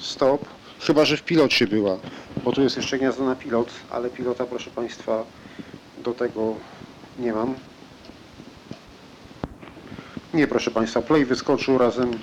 stop, 0.00 0.44
chyba 0.80 1.04
że 1.04 1.16
w 1.16 1.22
pilocie 1.22 1.66
była, 1.66 1.98
bo 2.44 2.52
tu 2.52 2.62
jest 2.62 2.76
jeszcze 2.76 2.98
gniazdo 2.98 3.24
na 3.24 3.36
pilot, 3.36 3.70
ale 3.90 4.11
pilota, 4.11 4.46
proszę 4.46 4.70
Państwa, 4.70 5.24
do 6.04 6.12
tego 6.12 6.56
nie 7.18 7.32
mam. 7.32 7.54
Nie, 10.34 10.46
proszę 10.46 10.70
Państwa, 10.70 11.02
play 11.02 11.24
wyskoczył 11.24 11.78
razem 11.78 12.18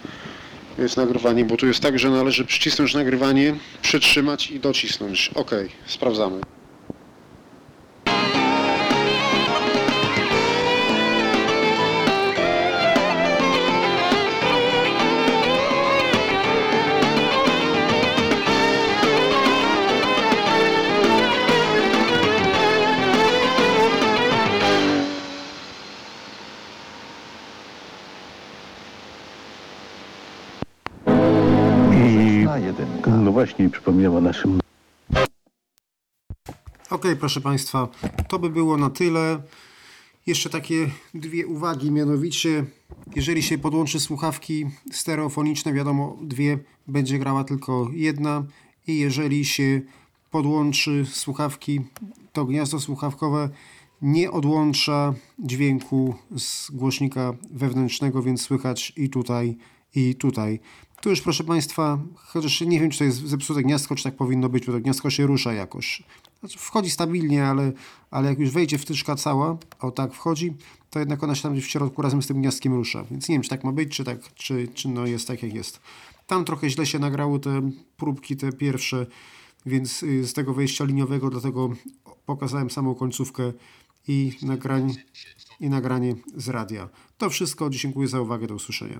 z 0.88 0.98
nagrywaniem, 0.98 1.48
bo 1.48 1.58
tu 1.58 1.68
jest 1.68 1.80
tak, 1.80 2.00
że 2.00 2.10
należy 2.10 2.46
przycisnąć 2.46 2.94
nagrywanie, 2.94 3.56
przytrzymać 3.82 4.52
i 4.52 4.60
docisnąć. 4.60 5.32
Ok, 5.36 5.52
sprawdzamy. 5.86 6.42
Przypomniał 33.72 34.18
o 34.18 34.22
naszym 34.22 34.60
Ok, 36.90 37.04
proszę 37.20 37.42
Państwa, 37.42 37.88
to 38.28 38.40
by 38.40 38.50
było 38.50 38.78
na 38.78 38.90
tyle. 38.90 39.42
Jeszcze 40.28 40.50
takie 40.50 40.90
dwie 41.14 41.48
uwagi, 41.48 41.92
mianowicie 41.92 42.66
jeżeli 43.16 43.44
się 43.44 43.58
podłączy 43.58 44.00
słuchawki 44.00 44.66
stereofoniczne, 44.92 45.74
wiadomo, 45.74 46.18
dwie, 46.22 46.60
będzie 46.88 47.20
grała 47.20 47.44
tylko 47.44 47.90
jedna 47.94 48.44
i 48.88 48.98
jeżeli 48.98 49.46
się 49.46 49.82
podłączy 50.32 51.06
słuchawki, 51.06 51.82
to 52.34 52.46
gniazdo 52.46 52.80
słuchawkowe 52.80 53.50
nie 54.02 54.32
odłącza 54.32 55.14
dźwięku 55.40 56.16
z 56.38 56.72
głośnika 56.72 57.34
wewnętrznego, 57.52 58.22
więc 58.22 58.42
słychać 58.42 58.94
i 58.98 59.10
tutaj, 59.10 59.58
i 59.96 60.16
tutaj. 60.16 60.60
Tu 61.02 61.10
już 61.10 61.22
proszę 61.22 61.44
Państwa, 61.44 62.00
chociaż 62.16 62.62
nie 62.62 62.80
wiem, 62.80 62.90
czy 62.90 62.98
to 62.98 63.04
jest 63.04 63.28
zepsute 63.28 63.64
gniazdko, 63.64 63.96
czy 63.96 64.04
tak 64.04 64.16
powinno 64.16 64.50
być, 64.50 64.66
bo 64.66 64.72
to 64.72 64.80
gniazdko 64.80 65.10
się 65.10 65.28
rusza 65.28 65.54
jakoś. 65.54 66.04
Znaczy, 66.40 66.60
wchodzi 66.60 66.90
stabilnie, 66.90 67.46
ale, 67.46 67.72
ale 68.12 68.30
jak 68.30 68.40
już 68.40 68.50
wejdzie 68.50 68.78
wtyczka 68.78 69.16
cała, 69.16 69.58
o 69.80 69.92
tak 69.92 70.14
wchodzi, 70.14 70.54
to 70.90 71.00
jednak 71.00 71.24
ona 71.24 71.36
się 71.36 71.44
tam 71.44 71.56
w 71.56 71.66
środku 71.66 72.02
razem 72.02 72.22
z 72.22 72.28
tym 72.28 72.42
gniazdkiem 72.42 72.74
rusza. 72.74 73.06
Więc 73.12 73.30
nie 73.30 73.36
wiem, 73.36 73.42
czy 73.42 73.50
tak 73.50 73.64
ma 73.64 73.72
być, 73.72 73.96
czy, 73.96 74.04
tak, 74.04 74.34
czy, 74.34 74.68
czy 74.68 74.90
no 74.90 75.06
jest 75.06 75.28
tak, 75.28 75.44
jak 75.44 75.54
jest. 75.54 75.80
Tam 76.28 76.46
trochę 76.46 76.70
źle 76.70 76.86
się 76.86 77.00
nagrały 77.00 77.40
te 77.40 77.72
próbki, 77.98 78.38
te 78.38 78.52
pierwsze, 78.52 79.06
więc 79.66 80.04
y, 80.04 80.28
z 80.28 80.34
tego 80.34 80.54
wejścia 80.54 80.86
liniowego, 80.86 81.30
dlatego 81.30 81.70
pokazałem 82.26 82.70
samą 82.70 82.96
końcówkę 82.96 83.54
i, 84.08 84.32
nagrań, 84.42 84.96
i 85.60 85.70
nagranie 85.70 86.16
z 86.36 86.50
radia. 86.50 86.90
To 87.18 87.30
wszystko. 87.30 87.70
Dziękuję 87.70 88.08
za 88.08 88.22
uwagę. 88.22 88.48
Do 88.48 88.56
usłyszenia. 88.56 89.00